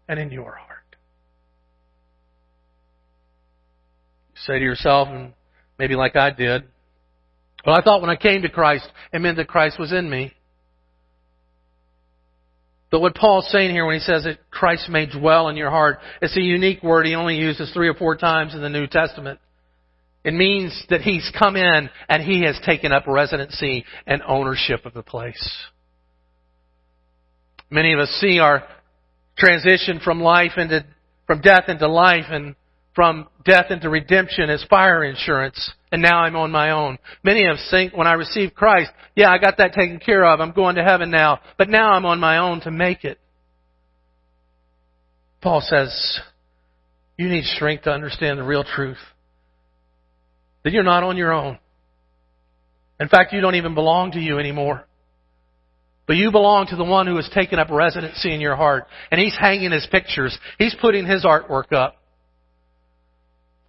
and 0.09 0.21
in 0.21 0.31
your 0.31 0.55
heart. 0.55 0.97
You 4.35 4.41
say 4.45 4.59
to 4.59 4.65
yourself, 4.65 5.09
and 5.09 5.33
maybe 5.79 5.95
like 5.95 6.17
I 6.17 6.31
did, 6.31 6.65
well, 7.65 7.77
I 7.77 7.81
thought 7.81 8.03
when 8.03 8.11
I 8.11 8.17
came 8.17 8.43
to 8.43 8.51
Christ, 8.51 8.87
it 9.11 9.23
meant 9.23 9.39
that 9.39 9.49
Christ 9.49 9.79
was 9.79 9.91
in 9.91 10.11
me. 10.11 10.35
But 12.95 13.01
what 13.01 13.17
Paul's 13.17 13.51
saying 13.51 13.73
here 13.73 13.85
when 13.85 13.97
he 13.97 14.01
says 14.01 14.23
that 14.23 14.39
Christ 14.53 14.89
may 14.89 15.07
dwell 15.07 15.49
in 15.49 15.57
your 15.57 15.69
heart, 15.69 15.99
it's 16.23 16.37
a 16.37 16.41
unique 16.41 16.81
word 16.81 17.07
he 17.07 17.17
only 17.17 17.35
uses 17.35 17.69
three 17.73 17.89
or 17.89 17.95
four 17.95 18.15
times 18.17 18.55
in 18.55 18.63
the 18.63 18.69
New 18.69 18.87
Testament. 18.87 19.41
It 20.23 20.33
means 20.33 20.81
that 20.91 21.01
he's 21.01 21.29
come 21.37 21.57
in 21.57 21.91
and 22.09 22.23
he 22.23 22.45
has 22.45 22.57
taken 22.65 22.93
up 22.93 23.09
residency 23.09 23.85
and 24.07 24.23
ownership 24.25 24.87
of 24.87 24.95
the 24.95 25.03
place. 25.03 25.45
Many 27.69 27.95
of 27.95 27.99
us 27.99 28.11
see 28.21 28.39
our 28.39 28.63
transition 29.37 29.99
from 29.99 30.21
life 30.21 30.53
into, 30.57 30.87
from 31.27 31.41
death 31.41 31.65
into 31.67 31.89
life 31.89 32.27
and 32.31 32.55
from 32.95 33.29
death 33.45 33.67
into 33.71 33.91
redemption 33.91 34.51
as 34.51 34.65
fire 34.71 35.05
insurance, 35.05 35.73
and 35.91 36.01
now 36.01 36.19
I'm 36.19 36.37
on 36.37 36.51
my 36.51 36.71
own. 36.71 36.99
Many 37.23 37.45
of 37.47 37.57
us 37.57 37.69
think 37.71 37.97
when 37.97 38.07
I 38.07 38.13
received 38.13 38.55
Christ, 38.55 38.91
yeah, 39.17 39.31
I 39.31 39.39
got 39.39 39.59
that 39.59 39.75
taken 39.75 39.99
care 39.99 40.25
of. 40.25 40.41
I'm 40.41 40.53
going 40.53 40.77
to 40.77 40.85
heaven 40.85 41.11
now, 41.11 41.41
but 41.59 41.69
now 41.69 41.93
I'm 41.93 42.07
on 42.07 42.21
my 42.21 42.39
own 42.39 42.61
to 42.63 42.71
make 42.71 43.05
it. 43.05 43.19
Paul 45.43 45.61
says, 45.61 46.21
you 47.17 47.29
need 47.29 47.45
strength 47.45 47.85
to 47.85 47.91
understand 47.91 48.39
the 48.39 48.45
real 48.45 48.65
truth. 48.65 48.99
That 50.63 50.73
you're 50.73 50.83
not 50.83 51.03
on 51.03 51.17
your 51.17 51.33
own. 51.33 51.59
In 52.99 53.09
fact, 53.09 53.33
you 53.33 53.41
don't 53.41 53.57
even 53.57 53.75
belong 53.75 54.13
to 54.13 54.21
you 54.21 54.39
anymore. 54.39 54.87
But 56.07 56.17
you 56.17 56.31
belong 56.31 56.67
to 56.69 56.77
the 56.77 56.85
one 56.85 57.07
who 57.07 57.17
has 57.17 57.29
taken 57.35 57.59
up 57.59 57.71
residency 57.71 58.35
in 58.35 58.41
your 58.41 58.57
heart. 58.57 58.87
And 59.11 59.21
he's 59.21 59.37
hanging 59.39 59.73
his 59.73 59.87
pictures. 59.91 60.37
He's 60.59 60.75
putting 60.81 61.07
his 61.07 61.25
artwork 61.25 61.73
up. 61.73 61.97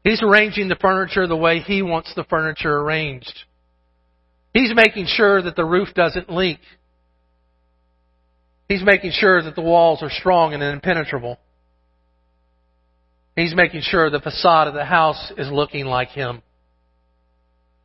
He's 0.06 0.22
arranging 0.22 0.68
the 0.68 0.76
furniture 0.76 1.26
the 1.26 1.36
way 1.36 1.62
he 1.62 1.82
wants 1.82 2.14
the 2.14 2.24
furniture 2.26 2.78
arranged. 2.78 3.34
He's 4.54 4.72
making 4.74 5.08
sure 5.08 5.42
that 5.42 5.56
the 5.56 5.66
roof 5.66 5.96
doesn't 5.96 6.32
leak. 6.32 6.60
He's 8.70 8.84
making 8.84 9.14
sure 9.16 9.42
that 9.42 9.56
the 9.56 9.64
walls 9.64 10.04
are 10.04 10.12
strong 10.12 10.54
and 10.54 10.62
impenetrable. 10.62 11.40
He's 13.36 13.56
making 13.56 13.82
sure 13.82 14.12
the 14.12 14.20
facade 14.20 14.68
of 14.68 14.76
the 14.76 14.86
house 14.86 15.32
is 15.40 15.50
looking 15.52 15.88
like 15.88 16.10
Him. 16.10 16.44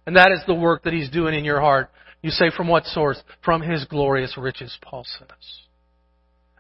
And 0.06 0.16
that 0.16 0.30
is 0.30 0.42
the 0.46 0.54
work 0.54 0.85
that 0.85 0.92
He's 0.92 1.09
doing 1.09 1.35
in 1.35 1.46
your 1.46 1.61
heart. 1.61 1.88
You 2.20 2.30
say, 2.30 2.50
from 2.54 2.68
what 2.68 2.85
source? 2.85 3.20
From 3.42 3.62
His 3.62 3.87
glorious 3.87 4.37
riches, 4.37 4.76
Paul 4.83 5.06
says. 5.18 5.28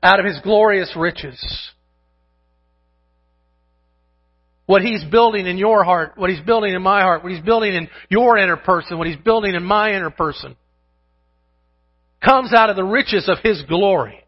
Out 0.02 0.20
of 0.20 0.24
His 0.24 0.40
glorious 0.42 0.94
riches 0.96 1.38
what 4.70 4.82
He's 4.82 5.02
building 5.02 5.48
in 5.48 5.58
your 5.58 5.82
heart, 5.82 6.12
what 6.14 6.30
He's 6.30 6.42
building 6.42 6.72
in 6.72 6.80
my 6.80 7.02
heart, 7.02 7.24
what 7.24 7.32
He's 7.32 7.42
building 7.42 7.74
in 7.74 7.88
your 8.08 8.38
inner 8.38 8.56
person, 8.56 8.98
what 8.98 9.08
He's 9.08 9.16
building 9.16 9.56
in 9.56 9.64
my 9.64 9.90
inner 9.90 10.10
person, 10.10 10.54
comes 12.24 12.54
out 12.54 12.70
of 12.70 12.76
the 12.76 12.84
riches 12.84 13.28
of 13.28 13.38
His 13.42 13.62
glory. 13.62 14.22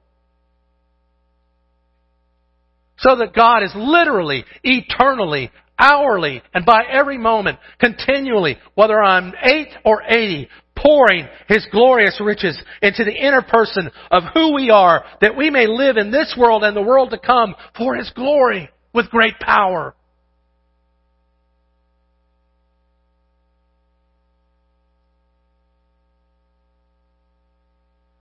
So 2.98 3.14
that 3.18 3.34
God 3.34 3.62
is 3.62 3.70
literally, 3.76 4.44
eternally, 4.64 5.52
hourly, 5.78 6.42
and 6.52 6.66
by 6.66 6.86
every 6.90 7.18
moment, 7.18 7.60
continually, 7.78 8.56
whether 8.74 9.00
I'm 9.00 9.34
eight 9.44 9.68
or 9.84 10.02
eighty, 10.02 10.48
pouring 10.76 11.28
His 11.46 11.64
glorious 11.70 12.20
riches 12.20 12.60
into 12.82 13.04
the 13.04 13.14
inner 13.14 13.42
person 13.42 13.92
of 14.10 14.24
who 14.34 14.54
we 14.54 14.70
are, 14.70 15.04
that 15.20 15.36
we 15.36 15.50
may 15.50 15.68
live 15.68 15.98
in 15.98 16.10
this 16.10 16.34
world 16.36 16.64
and 16.64 16.76
the 16.76 16.82
world 16.82 17.10
to 17.10 17.18
come 17.18 17.54
for 17.78 17.94
His 17.94 18.10
glory 18.10 18.68
with 18.92 19.08
great 19.08 19.38
power. 19.38 19.94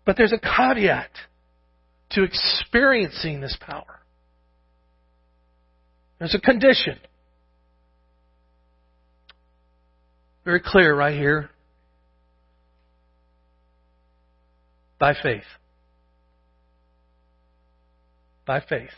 But 0.05 0.17
there's 0.17 0.33
a 0.33 0.39
caveat 0.39 1.11
to 2.11 2.23
experiencing 2.23 3.41
this 3.41 3.57
power. 3.59 4.01
There's 6.19 6.35
a 6.35 6.39
condition. 6.39 6.99
Very 10.43 10.61
clear 10.63 10.95
right 10.95 11.15
here. 11.15 11.49
By 14.99 15.13
faith. 15.21 15.43
By 18.45 18.59
faith. 18.59 18.89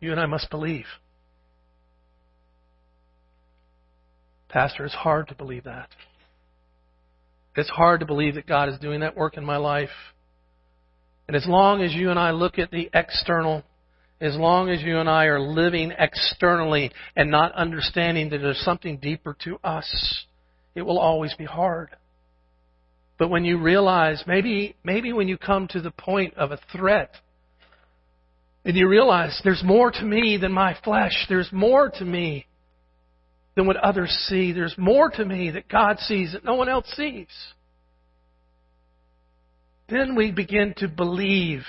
You 0.00 0.10
and 0.12 0.20
I 0.20 0.26
must 0.26 0.50
believe. 0.50 0.86
Pastor, 4.48 4.84
it's 4.84 4.94
hard 4.94 5.28
to 5.28 5.34
believe 5.34 5.64
that. 5.64 5.88
It's 7.56 7.70
hard 7.70 8.00
to 8.00 8.06
believe 8.06 8.34
that 8.34 8.46
God 8.46 8.68
is 8.68 8.78
doing 8.78 9.00
that 9.00 9.16
work 9.16 9.36
in 9.36 9.44
my 9.44 9.56
life. 9.56 9.90
And 11.26 11.36
as 11.36 11.46
long 11.46 11.82
as 11.82 11.92
you 11.94 12.10
and 12.10 12.18
I 12.18 12.30
look 12.30 12.58
at 12.58 12.70
the 12.70 12.90
external, 12.92 13.64
as 14.20 14.36
long 14.36 14.68
as 14.68 14.82
you 14.82 14.98
and 14.98 15.08
I 15.08 15.24
are 15.24 15.40
living 15.40 15.92
externally 15.98 16.92
and 17.16 17.30
not 17.30 17.52
understanding 17.52 18.30
that 18.30 18.38
there's 18.38 18.60
something 18.60 18.98
deeper 18.98 19.36
to 19.44 19.58
us, 19.64 20.24
it 20.74 20.82
will 20.82 20.98
always 20.98 21.34
be 21.34 21.44
hard. 21.44 21.90
But 23.18 23.30
when 23.30 23.44
you 23.44 23.58
realize, 23.58 24.22
maybe, 24.26 24.76
maybe 24.84 25.12
when 25.12 25.26
you 25.26 25.38
come 25.38 25.68
to 25.68 25.80
the 25.80 25.90
point 25.90 26.34
of 26.34 26.52
a 26.52 26.60
threat, 26.70 27.12
and 28.64 28.76
you 28.76 28.88
realize 28.88 29.40
there's 29.44 29.62
more 29.64 29.90
to 29.90 30.02
me 30.02 30.36
than 30.36 30.52
my 30.52 30.76
flesh, 30.84 31.26
there's 31.28 31.50
more 31.52 31.88
to 31.88 32.04
me 32.04 32.46
than 33.56 33.66
what 33.66 33.76
others 33.76 34.10
see, 34.28 34.52
there's 34.52 34.76
more 34.78 35.10
to 35.10 35.24
me 35.24 35.50
that 35.50 35.68
God 35.68 35.98
sees 36.00 36.32
that 36.32 36.44
no 36.44 36.54
one 36.54 36.68
else 36.68 36.86
sees. 36.94 37.26
Then 39.88 40.14
we 40.14 40.30
begin 40.30 40.74
to 40.78 40.88
believe. 40.88 41.62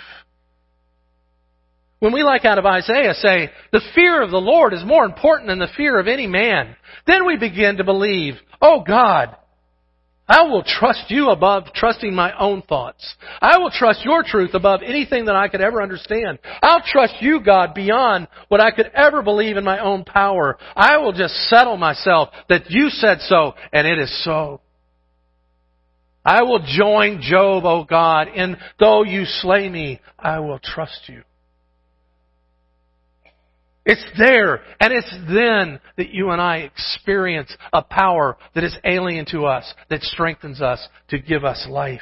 When 1.99 2.13
we, 2.13 2.23
like 2.23 2.45
out 2.45 2.59
of 2.59 2.65
Isaiah, 2.65 3.13
say, 3.13 3.49
the 3.71 3.81
fear 3.95 4.21
of 4.21 4.31
the 4.31 4.37
Lord 4.37 4.73
is 4.73 4.83
more 4.85 5.05
important 5.05 5.49
than 5.49 5.59
the 5.59 5.69
fear 5.77 5.97
of 5.97 6.07
any 6.07 6.27
man, 6.27 6.75
then 7.07 7.25
we 7.25 7.37
begin 7.37 7.77
to 7.77 7.83
believe, 7.83 8.35
oh 8.61 8.83
God, 8.85 9.35
I 10.27 10.43
will 10.43 10.63
trust 10.63 11.05
you 11.09 11.29
above 11.29 11.65
trusting 11.73 12.13
my 12.13 12.37
own 12.37 12.61
thoughts. 12.63 13.15
I 13.41 13.57
will 13.57 13.71
trust 13.71 14.03
your 14.03 14.23
truth 14.23 14.53
above 14.53 14.81
anything 14.85 15.25
that 15.25 15.35
I 15.35 15.47
could 15.47 15.61
ever 15.61 15.81
understand. 15.81 16.39
I'll 16.61 16.83
trust 16.85 17.15
you, 17.21 17.39
God, 17.39 17.73
beyond 17.73 18.27
what 18.49 18.59
I 18.59 18.71
could 18.71 18.91
ever 18.93 19.21
believe 19.21 19.55
in 19.55 19.63
my 19.63 19.79
own 19.79 20.03
power. 20.03 20.57
I 20.75 20.97
will 20.97 21.13
just 21.13 21.33
settle 21.49 21.77
myself 21.77 22.29
that 22.49 22.69
you 22.69 22.89
said 22.89 23.19
so, 23.21 23.53
and 23.71 23.87
it 23.87 23.99
is 23.99 24.23
so. 24.23 24.59
I 26.25 26.41
will 26.41 26.59
join 26.59 27.21
Job, 27.21 27.63
O 27.63 27.85
God, 27.85 28.27
and 28.27 28.57
though 28.81 29.03
you 29.03 29.23
slay 29.23 29.69
me, 29.69 30.01
I 30.19 30.39
will 30.39 30.59
trust 30.59 31.03
you. 31.07 31.23
It's 33.87 34.03
there, 34.17 34.55
and 34.81 34.91
it's 34.91 35.09
then 35.29 35.79
that 35.95 36.09
you 36.09 36.31
and 36.31 36.41
I 36.41 36.57
experience 36.57 37.55
a 37.71 37.81
power 37.81 38.35
that 38.53 38.65
is 38.65 38.77
alien 38.83 39.25
to 39.31 39.45
us, 39.45 39.73
that 39.89 40.03
strengthens 40.03 40.61
us 40.61 40.85
to 41.07 41.17
give 41.17 41.45
us 41.45 41.65
life. 41.69 42.01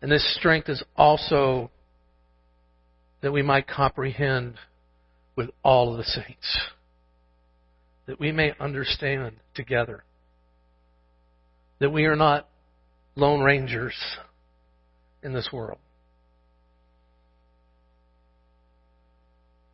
And 0.00 0.10
this 0.10 0.34
strength 0.38 0.70
is 0.70 0.82
also 0.96 1.70
that 3.20 3.32
we 3.32 3.42
might 3.42 3.68
comprehend 3.68 4.54
with 5.36 5.50
all 5.62 5.92
of 5.92 5.98
the 5.98 6.04
saints, 6.04 6.58
that 8.06 8.18
we 8.18 8.32
may 8.32 8.54
understand 8.58 9.36
together 9.54 10.04
that 11.84 11.90
we 11.90 12.06
are 12.06 12.16
not 12.16 12.48
lone 13.14 13.42
rangers 13.42 13.94
in 15.22 15.34
this 15.34 15.50
world. 15.52 15.76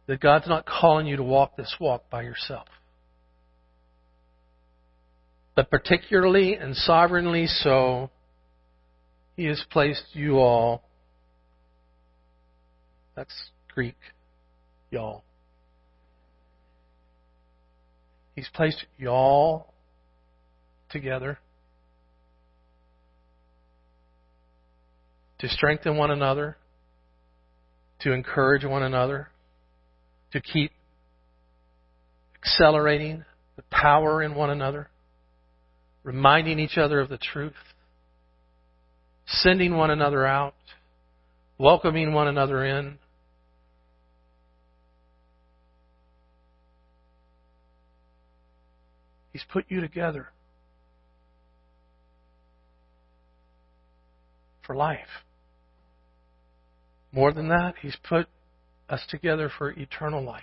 That 0.09 0.19
God's 0.19 0.49
not 0.49 0.67
calling 0.67 1.07
you 1.07 1.19
to 1.19 1.23
walk 1.23 1.57
this 1.57 1.73
walk 1.79 2.11
by 2.11 2.23
yourself. 2.23 2.67
But 5.55 5.71
particularly 5.71 6.55
and 6.55 6.75
sovereignly 6.75 7.47
so, 7.47 8.11
He 9.37 9.45
has 9.45 9.65
placed 9.71 10.07
you 10.13 10.41
all, 10.41 10.83
that's 13.15 13.51
Greek, 13.73 13.95
y'all. 14.91 15.23
He's 18.35 18.51
placed 18.53 18.85
y'all 18.99 19.73
together 20.91 21.39
to 25.41 25.49
strengthen 25.49 25.97
one 25.97 26.11
another, 26.11 26.57
to 28.01 28.13
encourage 28.13 28.65
one 28.65 28.83
another, 28.83 29.29
to 30.33 30.41
keep 30.41 30.71
accelerating 32.43 33.25
the 33.57 33.63
power 33.71 34.23
in 34.23 34.35
one 34.35 34.51
another, 34.51 34.89
reminding 36.05 36.59
each 36.59 36.77
other 36.77 37.01
of 37.01 37.09
the 37.09 37.19
truth, 37.19 37.55
sending 39.27 39.77
one 39.77 39.91
another 39.91 40.27
out, 40.27 40.55
welcoming 41.59 42.13
one 42.13 42.29
another 42.29 42.65
in. 42.65 42.99
He's 49.33 49.45
put 49.51 49.65
you 49.69 49.81
together 49.81 50.29
for 54.67 54.75
life. 54.75 54.99
More 57.13 57.33
than 57.33 57.49
that, 57.49 57.75
He's 57.81 57.97
put 58.09 58.27
us 58.89 59.03
together 59.09 59.51
for 59.57 59.71
eternal 59.71 60.23
life. 60.25 60.43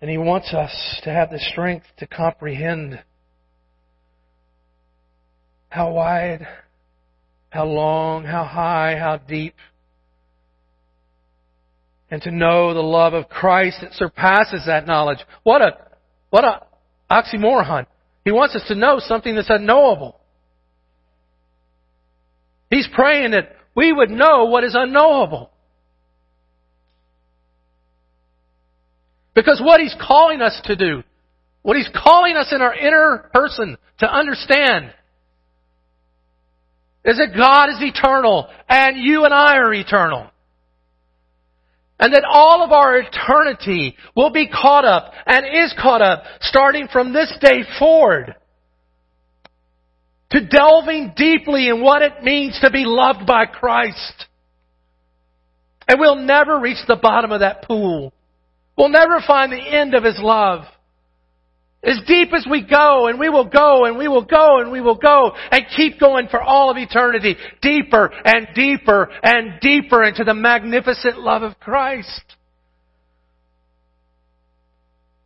And 0.00 0.10
He 0.10 0.18
wants 0.18 0.52
us 0.52 1.00
to 1.04 1.10
have 1.10 1.30
the 1.30 1.38
strength 1.38 1.86
to 1.98 2.06
comprehend 2.06 3.02
how 5.68 5.92
wide, 5.92 6.46
how 7.50 7.66
long, 7.66 8.24
how 8.24 8.44
high, 8.44 8.96
how 8.98 9.18
deep, 9.18 9.54
and 12.10 12.22
to 12.22 12.30
know 12.30 12.72
the 12.72 12.80
love 12.80 13.14
of 13.14 13.28
Christ 13.28 13.78
that 13.82 13.92
surpasses 13.94 14.62
that 14.66 14.86
knowledge. 14.86 15.18
What 15.42 15.62
a, 15.62 15.76
what 16.30 16.44
a 16.44 16.62
oxymoron. 17.10 17.86
He 18.24 18.32
wants 18.32 18.54
us 18.54 18.62
to 18.68 18.74
know 18.74 18.98
something 19.00 19.34
that's 19.34 19.50
unknowable. 19.50 20.20
He's 22.70 22.88
praying 22.92 23.32
that 23.32 23.56
we 23.74 23.92
would 23.92 24.10
know 24.10 24.46
what 24.46 24.64
is 24.64 24.74
unknowable. 24.74 25.50
Because 29.34 29.60
what 29.62 29.80
He's 29.80 29.94
calling 30.00 30.40
us 30.40 30.58
to 30.64 30.76
do, 30.76 31.02
what 31.62 31.76
He's 31.76 31.90
calling 31.94 32.36
us 32.36 32.52
in 32.52 32.62
our 32.62 32.74
inner 32.74 33.30
person 33.34 33.76
to 33.98 34.10
understand, 34.10 34.92
is 37.04 37.18
that 37.18 37.36
God 37.36 37.68
is 37.68 37.76
eternal 37.80 38.48
and 38.68 38.96
you 38.96 39.24
and 39.24 39.32
I 39.32 39.58
are 39.58 39.72
eternal. 39.72 40.30
And 42.00 42.12
that 42.12 42.24
all 42.28 42.62
of 42.62 42.72
our 42.72 42.98
eternity 42.98 43.96
will 44.14 44.30
be 44.30 44.48
caught 44.48 44.84
up 44.84 45.12
and 45.26 45.46
is 45.46 45.74
caught 45.80 46.02
up 46.02 46.24
starting 46.40 46.88
from 46.92 47.12
this 47.12 47.32
day 47.40 47.62
forward 47.78 48.34
to 50.30 50.46
delving 50.46 51.12
deeply 51.16 51.68
in 51.68 51.82
what 51.82 52.02
it 52.02 52.22
means 52.22 52.58
to 52.60 52.70
be 52.70 52.84
loved 52.84 53.26
by 53.26 53.46
Christ. 53.46 54.26
And 55.88 56.00
we'll 56.00 56.16
never 56.16 56.58
reach 56.58 56.84
the 56.88 56.96
bottom 56.96 57.30
of 57.30 57.40
that 57.40 57.62
pool. 57.62 58.12
We'll 58.76 58.88
never 58.88 59.20
find 59.26 59.52
the 59.52 59.56
end 59.56 59.94
of 59.94 60.02
His 60.02 60.18
love. 60.18 60.64
As 61.82 62.00
deep 62.08 62.32
as 62.34 62.44
we 62.50 62.66
go, 62.66 63.06
and 63.06 63.20
we 63.20 63.28
will 63.28 63.48
go, 63.48 63.84
and 63.84 63.96
we 63.96 64.08
will 64.08 64.24
go, 64.24 64.60
and 64.60 64.72
we 64.72 64.80
will 64.80 64.96
go, 64.96 65.30
and 65.52 65.64
keep 65.76 66.00
going 66.00 66.26
for 66.28 66.42
all 66.42 66.68
of 66.68 66.76
eternity, 66.76 67.36
deeper 67.62 68.10
and 68.24 68.48
deeper 68.56 69.08
and 69.22 69.60
deeper 69.60 70.02
into 70.02 70.24
the 70.24 70.34
magnificent 70.34 71.20
love 71.20 71.42
of 71.42 71.60
Christ. 71.60 72.24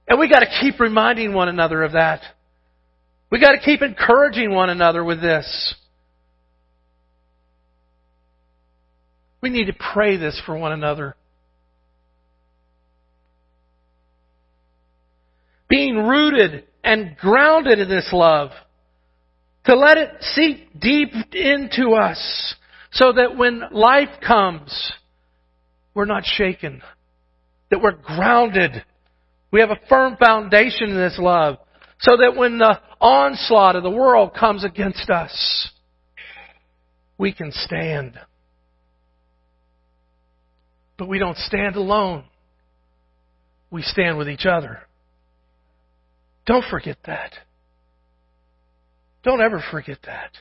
And 0.07 0.19
we 0.19 0.29
gotta 0.29 0.49
keep 0.61 0.79
reminding 0.81 1.33
one 1.33 1.49
another 1.49 1.83
of 1.83 1.93
that. 1.93 2.21
We 3.31 3.41
got 3.41 3.53
to 3.53 3.61
keep 3.61 3.81
encouraging 3.81 4.53
one 4.53 4.71
another 4.71 5.05
with 5.05 5.21
this. 5.21 5.75
We 9.41 9.51
need 9.51 9.67
to 9.67 9.73
pray 9.73 10.17
this 10.17 10.41
for 10.45 10.57
one 10.57 10.73
another. 10.73 11.17
Being 15.69 15.97
rooted 15.97 16.65
and 16.83 17.17
grounded 17.17 17.79
in 17.79 17.89
this 17.89 18.11
love, 18.13 18.51
to 19.67 19.77
let 19.77 19.97
it 19.97 20.11
seep 20.21 20.81
deep 20.81 21.11
into 21.33 21.93
us, 21.93 22.55
so 22.91 23.13
that 23.13 23.37
when 23.37 23.63
life 23.71 24.09
comes, 24.27 24.93
we're 25.95 26.07
not 26.07 26.25
shaken, 26.25 26.83
that 27.71 27.81
we're 27.81 27.93
grounded. 27.93 28.85
We 29.53 29.61
have 29.61 29.71
a 29.71 29.79
firm 29.89 30.17
foundation 30.17 30.91
in 30.91 30.97
this 30.97 31.19
love 31.19 31.59
so 32.01 32.17
that 32.17 32.37
when 32.37 32.59
the 32.59 32.79
onslaught 33.01 33.77
of 33.77 33.83
the 33.83 33.91
world 33.91 34.35
comes 34.35 34.65
against 34.65 35.11
us, 35.11 35.71
we 37.19 37.33
can 37.33 37.53
stand. 37.53 38.19
But 40.99 41.09
we 41.09 41.19
don't 41.19 41.37
stand 41.37 41.77
alone. 41.77 42.25
We 43.71 43.83
stand 43.83 44.17
with 44.17 44.29
each 44.29 44.47
other. 44.47 44.81
Don't 46.47 46.65
forget 46.71 46.97
that. 47.07 47.33
Don't 49.23 49.43
ever 49.43 49.63
forget 49.71 49.99
that. 50.07 50.33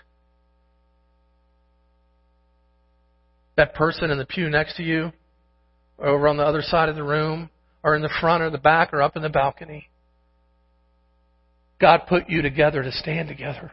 That 3.57 3.75
person 3.75 4.09
in 4.09 4.17
the 4.17 4.25
pew 4.25 4.49
next 4.49 4.77
to 4.77 4.83
you, 4.83 5.11
or 5.97 6.07
over 6.07 6.29
on 6.29 6.37
the 6.37 6.43
other 6.43 6.61
side 6.61 6.87
of 6.87 6.95
the 6.95 7.03
room, 7.03 7.49
or 7.83 7.95
in 7.95 8.01
the 8.01 8.13
front 8.21 8.41
or 8.41 8.49
the 8.49 8.57
back, 8.57 8.93
or 8.93 9.01
up 9.01 9.17
in 9.17 9.21
the 9.21 9.29
balcony. 9.29 9.89
God 11.79 12.01
put 12.07 12.29
you 12.29 12.41
together 12.41 12.83
to 12.83 12.91
stand 12.91 13.27
together. 13.27 13.71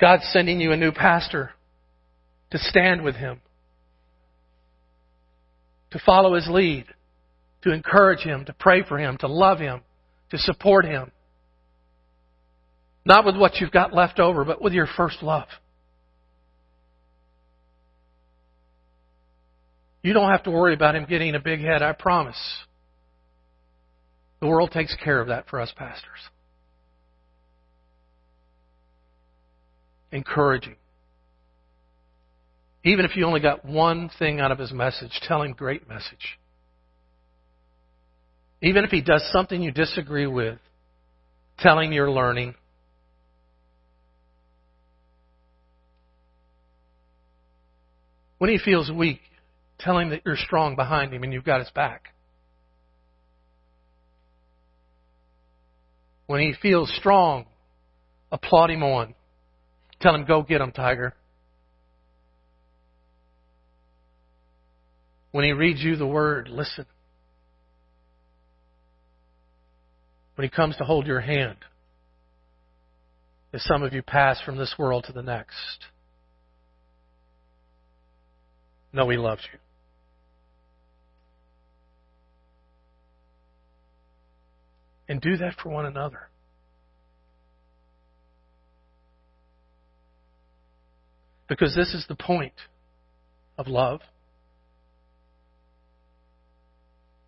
God's 0.00 0.28
sending 0.32 0.60
you 0.60 0.72
a 0.72 0.76
new 0.76 0.92
pastor 0.92 1.50
to 2.50 2.58
stand 2.58 3.02
with 3.02 3.16
him, 3.16 3.40
to 5.90 6.00
follow 6.04 6.34
his 6.34 6.48
lead, 6.48 6.86
to 7.62 7.72
encourage 7.72 8.20
him, 8.20 8.46
to 8.46 8.52
pray 8.54 8.82
for 8.82 8.98
him, 8.98 9.18
to 9.18 9.28
love 9.28 9.58
him, 9.58 9.82
to 10.30 10.38
support 10.38 10.86
him. 10.86 11.12
Not 13.04 13.26
with 13.26 13.36
what 13.36 13.56
you've 13.56 13.70
got 13.70 13.94
left 13.94 14.18
over, 14.18 14.44
but 14.44 14.62
with 14.62 14.72
your 14.72 14.88
first 14.96 15.22
love. 15.22 15.48
You 20.02 20.14
don't 20.14 20.30
have 20.30 20.44
to 20.44 20.50
worry 20.50 20.72
about 20.72 20.96
him 20.96 21.04
getting 21.04 21.34
a 21.34 21.40
big 21.40 21.60
head, 21.60 21.82
I 21.82 21.92
promise. 21.92 22.38
The 24.40 24.46
world 24.46 24.70
takes 24.70 24.94
care 25.04 25.20
of 25.20 25.28
that 25.28 25.48
for 25.48 25.60
us 25.60 25.72
pastors. 25.76 26.18
Encouraging. 30.12 30.76
Even 32.84 33.04
if 33.04 33.16
you 33.16 33.26
only 33.26 33.40
got 33.40 33.64
one 33.64 34.10
thing 34.18 34.40
out 34.40 34.50
of 34.50 34.58
his 34.58 34.72
message, 34.72 35.12
tell 35.28 35.42
him 35.42 35.52
great 35.52 35.88
message. 35.88 36.38
Even 38.62 38.84
if 38.84 38.90
he 38.90 39.02
does 39.02 39.22
something 39.32 39.62
you 39.62 39.70
disagree 39.70 40.26
with, 40.26 40.58
tell 41.58 41.78
him 41.78 41.92
you're 41.92 42.10
learning. 42.10 42.54
When 48.38 48.50
he 48.50 48.58
feels 48.58 48.90
weak, 48.90 49.20
tell 49.78 49.98
him 49.98 50.10
that 50.10 50.22
you're 50.24 50.36
strong 50.36 50.76
behind 50.76 51.12
him 51.12 51.22
and 51.22 51.32
you've 51.32 51.44
got 51.44 51.60
his 51.60 51.70
back. 51.70 52.14
When 56.30 56.40
he 56.40 56.54
feels 56.62 56.94
strong, 56.94 57.46
applaud 58.30 58.70
him 58.70 58.84
on. 58.84 59.16
Tell 60.00 60.14
him, 60.14 60.24
go 60.24 60.42
get 60.42 60.60
him, 60.60 60.70
Tiger. 60.70 61.12
When 65.32 65.44
he 65.44 65.50
reads 65.50 65.80
you 65.82 65.96
the 65.96 66.06
word, 66.06 66.46
listen. 66.48 66.86
When 70.36 70.44
he 70.44 70.50
comes 70.50 70.76
to 70.76 70.84
hold 70.84 71.08
your 71.08 71.18
hand, 71.18 71.56
as 73.52 73.64
some 73.64 73.82
of 73.82 73.92
you 73.92 74.00
pass 74.00 74.40
from 74.40 74.56
this 74.56 74.76
world 74.78 75.06
to 75.08 75.12
the 75.12 75.24
next, 75.24 75.86
know 78.92 79.08
he 79.08 79.16
loves 79.16 79.42
you. 79.52 79.58
And 85.10 85.20
do 85.20 85.36
that 85.38 85.54
for 85.60 85.70
one 85.70 85.86
another. 85.86 86.28
Because 91.48 91.74
this 91.74 91.94
is 91.94 92.06
the 92.08 92.14
point 92.14 92.52
of 93.58 93.66
love. 93.66 94.02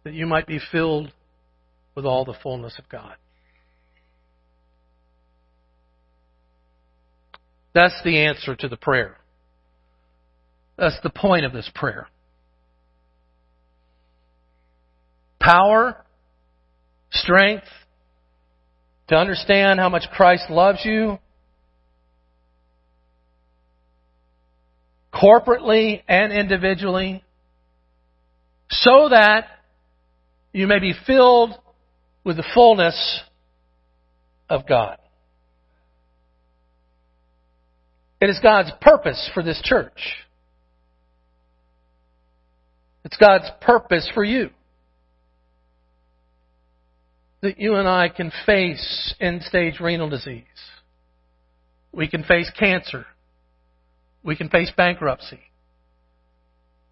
That 0.05 0.15
you 0.15 0.29
might 0.29 0.47
be 0.47 0.61
filled 0.71 1.11
with 1.97 2.05
all 2.05 2.25
the 2.25 2.37
fullness 2.41 2.79
of 2.79 2.89
God. 2.89 3.17
That's 7.75 8.01
the 8.05 8.17
answer 8.17 8.55
to 8.55 8.69
the 8.69 8.77
prayer. 8.77 9.17
That's 10.79 11.01
the 11.03 11.11
point 11.11 11.45
of 11.45 11.53
this 11.53 11.69
prayer. 11.75 12.07
Power 15.41 16.05
strength 17.13 17.67
to 19.09 19.15
understand 19.17 19.79
how 19.79 19.89
much 19.89 20.05
Christ 20.13 20.45
loves 20.51 20.81
you 20.85 21.19
corporately 25.13 26.03
and 26.09 26.33
individually 26.33 27.23
so 28.71 29.09
that 29.11 29.47
you 30.53 30.67
may 30.67 30.79
be 30.79 30.95
filled 31.07 31.53
with 32.25 32.37
the 32.37 32.45
fullness 32.55 33.21
of 34.49 34.67
God. 34.67 34.97
It 38.21 38.31
is 38.31 38.39
God's 38.43 38.71
purpose 38.81 39.31
for 39.35 39.43
this 39.43 39.61
church. 39.65 39.99
It's 43.05 43.17
God's 43.17 43.51
purpose 43.61 44.09
for 44.15 44.25
you 44.25 44.51
that 47.43 47.59
you 47.59 47.75
and 47.75 47.89
I 47.89 48.09
can 48.09 48.33
face 48.47 49.15
end 49.21 49.43
stage 49.43 49.81
renal 49.81 50.09
disease. 50.09 50.45
We 51.93 52.09
can 52.09 52.23
face 52.23 52.51
cancer. 52.59 53.05
We 54.23 54.37
can 54.37 54.49
face 54.49 54.73
bankruptcy. 54.77 55.41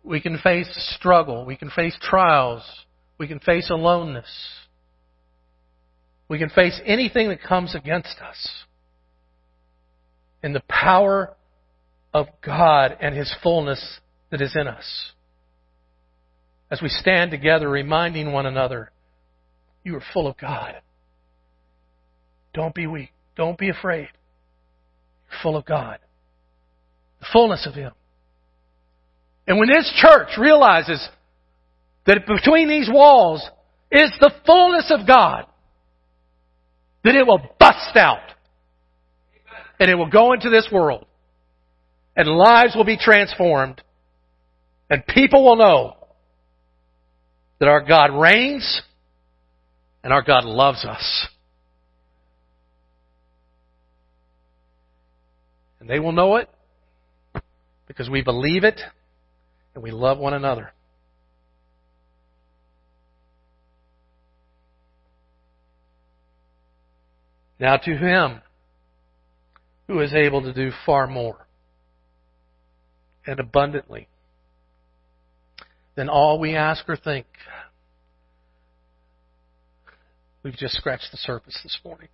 We 0.02 0.20
can 0.20 0.38
face 0.38 0.68
struggle. 0.96 1.44
We 1.44 1.56
can 1.56 1.70
face 1.70 1.96
trials. 2.00 2.62
We 3.16 3.28
can 3.28 3.38
face 3.38 3.70
aloneness. 3.70 4.28
We 6.28 6.38
can 6.38 6.50
face 6.50 6.80
anything 6.84 7.28
that 7.28 7.42
comes 7.42 7.74
against 7.74 8.16
us. 8.20 8.64
In 10.42 10.52
the 10.52 10.62
power 10.68 11.36
of 12.12 12.26
God 12.44 12.96
and 13.00 13.16
His 13.16 13.32
fullness 13.42 14.00
that 14.30 14.40
is 14.40 14.56
in 14.56 14.66
us. 14.66 15.12
As 16.70 16.80
we 16.82 16.88
stand 16.88 17.30
together 17.30 17.68
reminding 17.68 18.32
one 18.32 18.46
another 18.46 18.90
you 19.84 19.96
are 19.96 20.02
full 20.12 20.26
of 20.26 20.36
God. 20.36 20.74
Don't 22.52 22.74
be 22.74 22.86
weak. 22.86 23.10
Don't 23.36 23.58
be 23.58 23.68
afraid. 23.70 24.08
You're 25.30 25.40
full 25.42 25.56
of 25.56 25.64
God. 25.64 25.98
The 27.20 27.26
fullness 27.32 27.66
of 27.66 27.74
Him. 27.74 27.92
And 29.46 29.58
when 29.58 29.68
this 29.68 29.90
church 29.96 30.30
realizes 30.38 31.08
that 32.06 32.26
between 32.26 32.68
these 32.68 32.88
walls 32.92 33.42
is 33.90 34.12
the 34.20 34.32
fullness 34.46 34.92
of 34.96 35.06
God, 35.06 35.46
then 37.04 37.16
it 37.16 37.26
will 37.26 37.40
bust 37.58 37.96
out. 37.96 38.18
And 39.78 39.90
it 39.90 39.94
will 39.94 40.10
go 40.10 40.32
into 40.34 40.50
this 40.50 40.68
world. 40.70 41.06
And 42.14 42.28
lives 42.28 42.74
will 42.76 42.84
be 42.84 42.98
transformed. 42.98 43.80
And 44.90 45.06
people 45.06 45.44
will 45.44 45.56
know 45.56 45.96
that 47.58 47.68
our 47.68 47.80
God 47.80 48.18
reigns 48.20 48.82
and 50.02 50.12
our 50.12 50.22
God 50.22 50.44
loves 50.44 50.84
us. 50.84 51.26
And 55.80 55.88
they 55.88 55.98
will 55.98 56.12
know 56.12 56.36
it 56.36 56.48
because 57.86 58.08
we 58.08 58.22
believe 58.22 58.64
it 58.64 58.80
and 59.74 59.82
we 59.82 59.90
love 59.90 60.18
one 60.18 60.34
another. 60.34 60.72
Now 67.58 67.76
to 67.76 67.96
him 67.96 68.40
who 69.86 70.00
is 70.00 70.14
able 70.14 70.42
to 70.42 70.52
do 70.52 70.70
far 70.86 71.06
more 71.06 71.46
and 73.26 73.38
abundantly 73.38 74.08
than 75.94 76.08
all 76.08 76.38
we 76.38 76.56
ask 76.56 76.88
or 76.88 76.96
think 76.96 77.26
We've 80.42 80.56
just 80.56 80.74
scratched 80.74 81.08
the 81.10 81.18
surface 81.18 81.58
this 81.62 81.78
morning. 81.84 82.08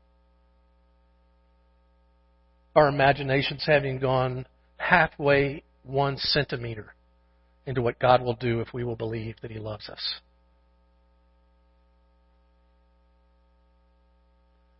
Our 2.74 2.88
imaginations 2.88 3.64
haven't 3.66 4.00
gone 4.00 4.46
halfway 4.76 5.62
one 5.82 6.18
centimeter 6.18 6.94
into 7.64 7.82
what 7.82 7.98
God 7.98 8.22
will 8.22 8.34
do 8.34 8.60
if 8.60 8.72
we 8.74 8.84
will 8.84 8.96
believe 8.96 9.36
that 9.42 9.50
He 9.50 9.58
loves 9.58 9.88
us. 9.88 10.20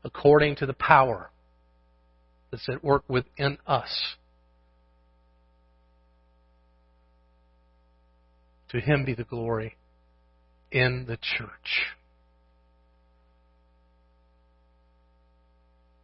According 0.05 0.57
to 0.57 0.67
the 0.67 0.75
power 0.75 1.31
that's 2.51 2.69
at 2.69 2.83
work 2.83 3.05
within 3.09 3.59
us. 3.67 4.17
To 8.71 8.81
him 8.81 9.05
be 9.05 9.15
the 9.15 9.25
glory 9.25 9.77
in 10.71 11.07
the 11.07 11.17
church. 11.17 11.96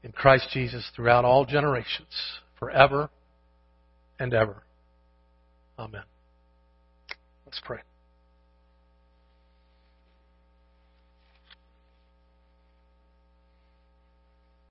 In 0.02 0.12
Christ 0.12 0.48
Jesus 0.52 0.90
throughout 0.94 1.24
all 1.24 1.44
generations, 1.44 2.40
forever 2.58 3.10
and 4.18 4.34
ever. 4.34 4.62
Amen. 5.78 6.02
Let's 7.46 7.60
pray. 7.64 7.78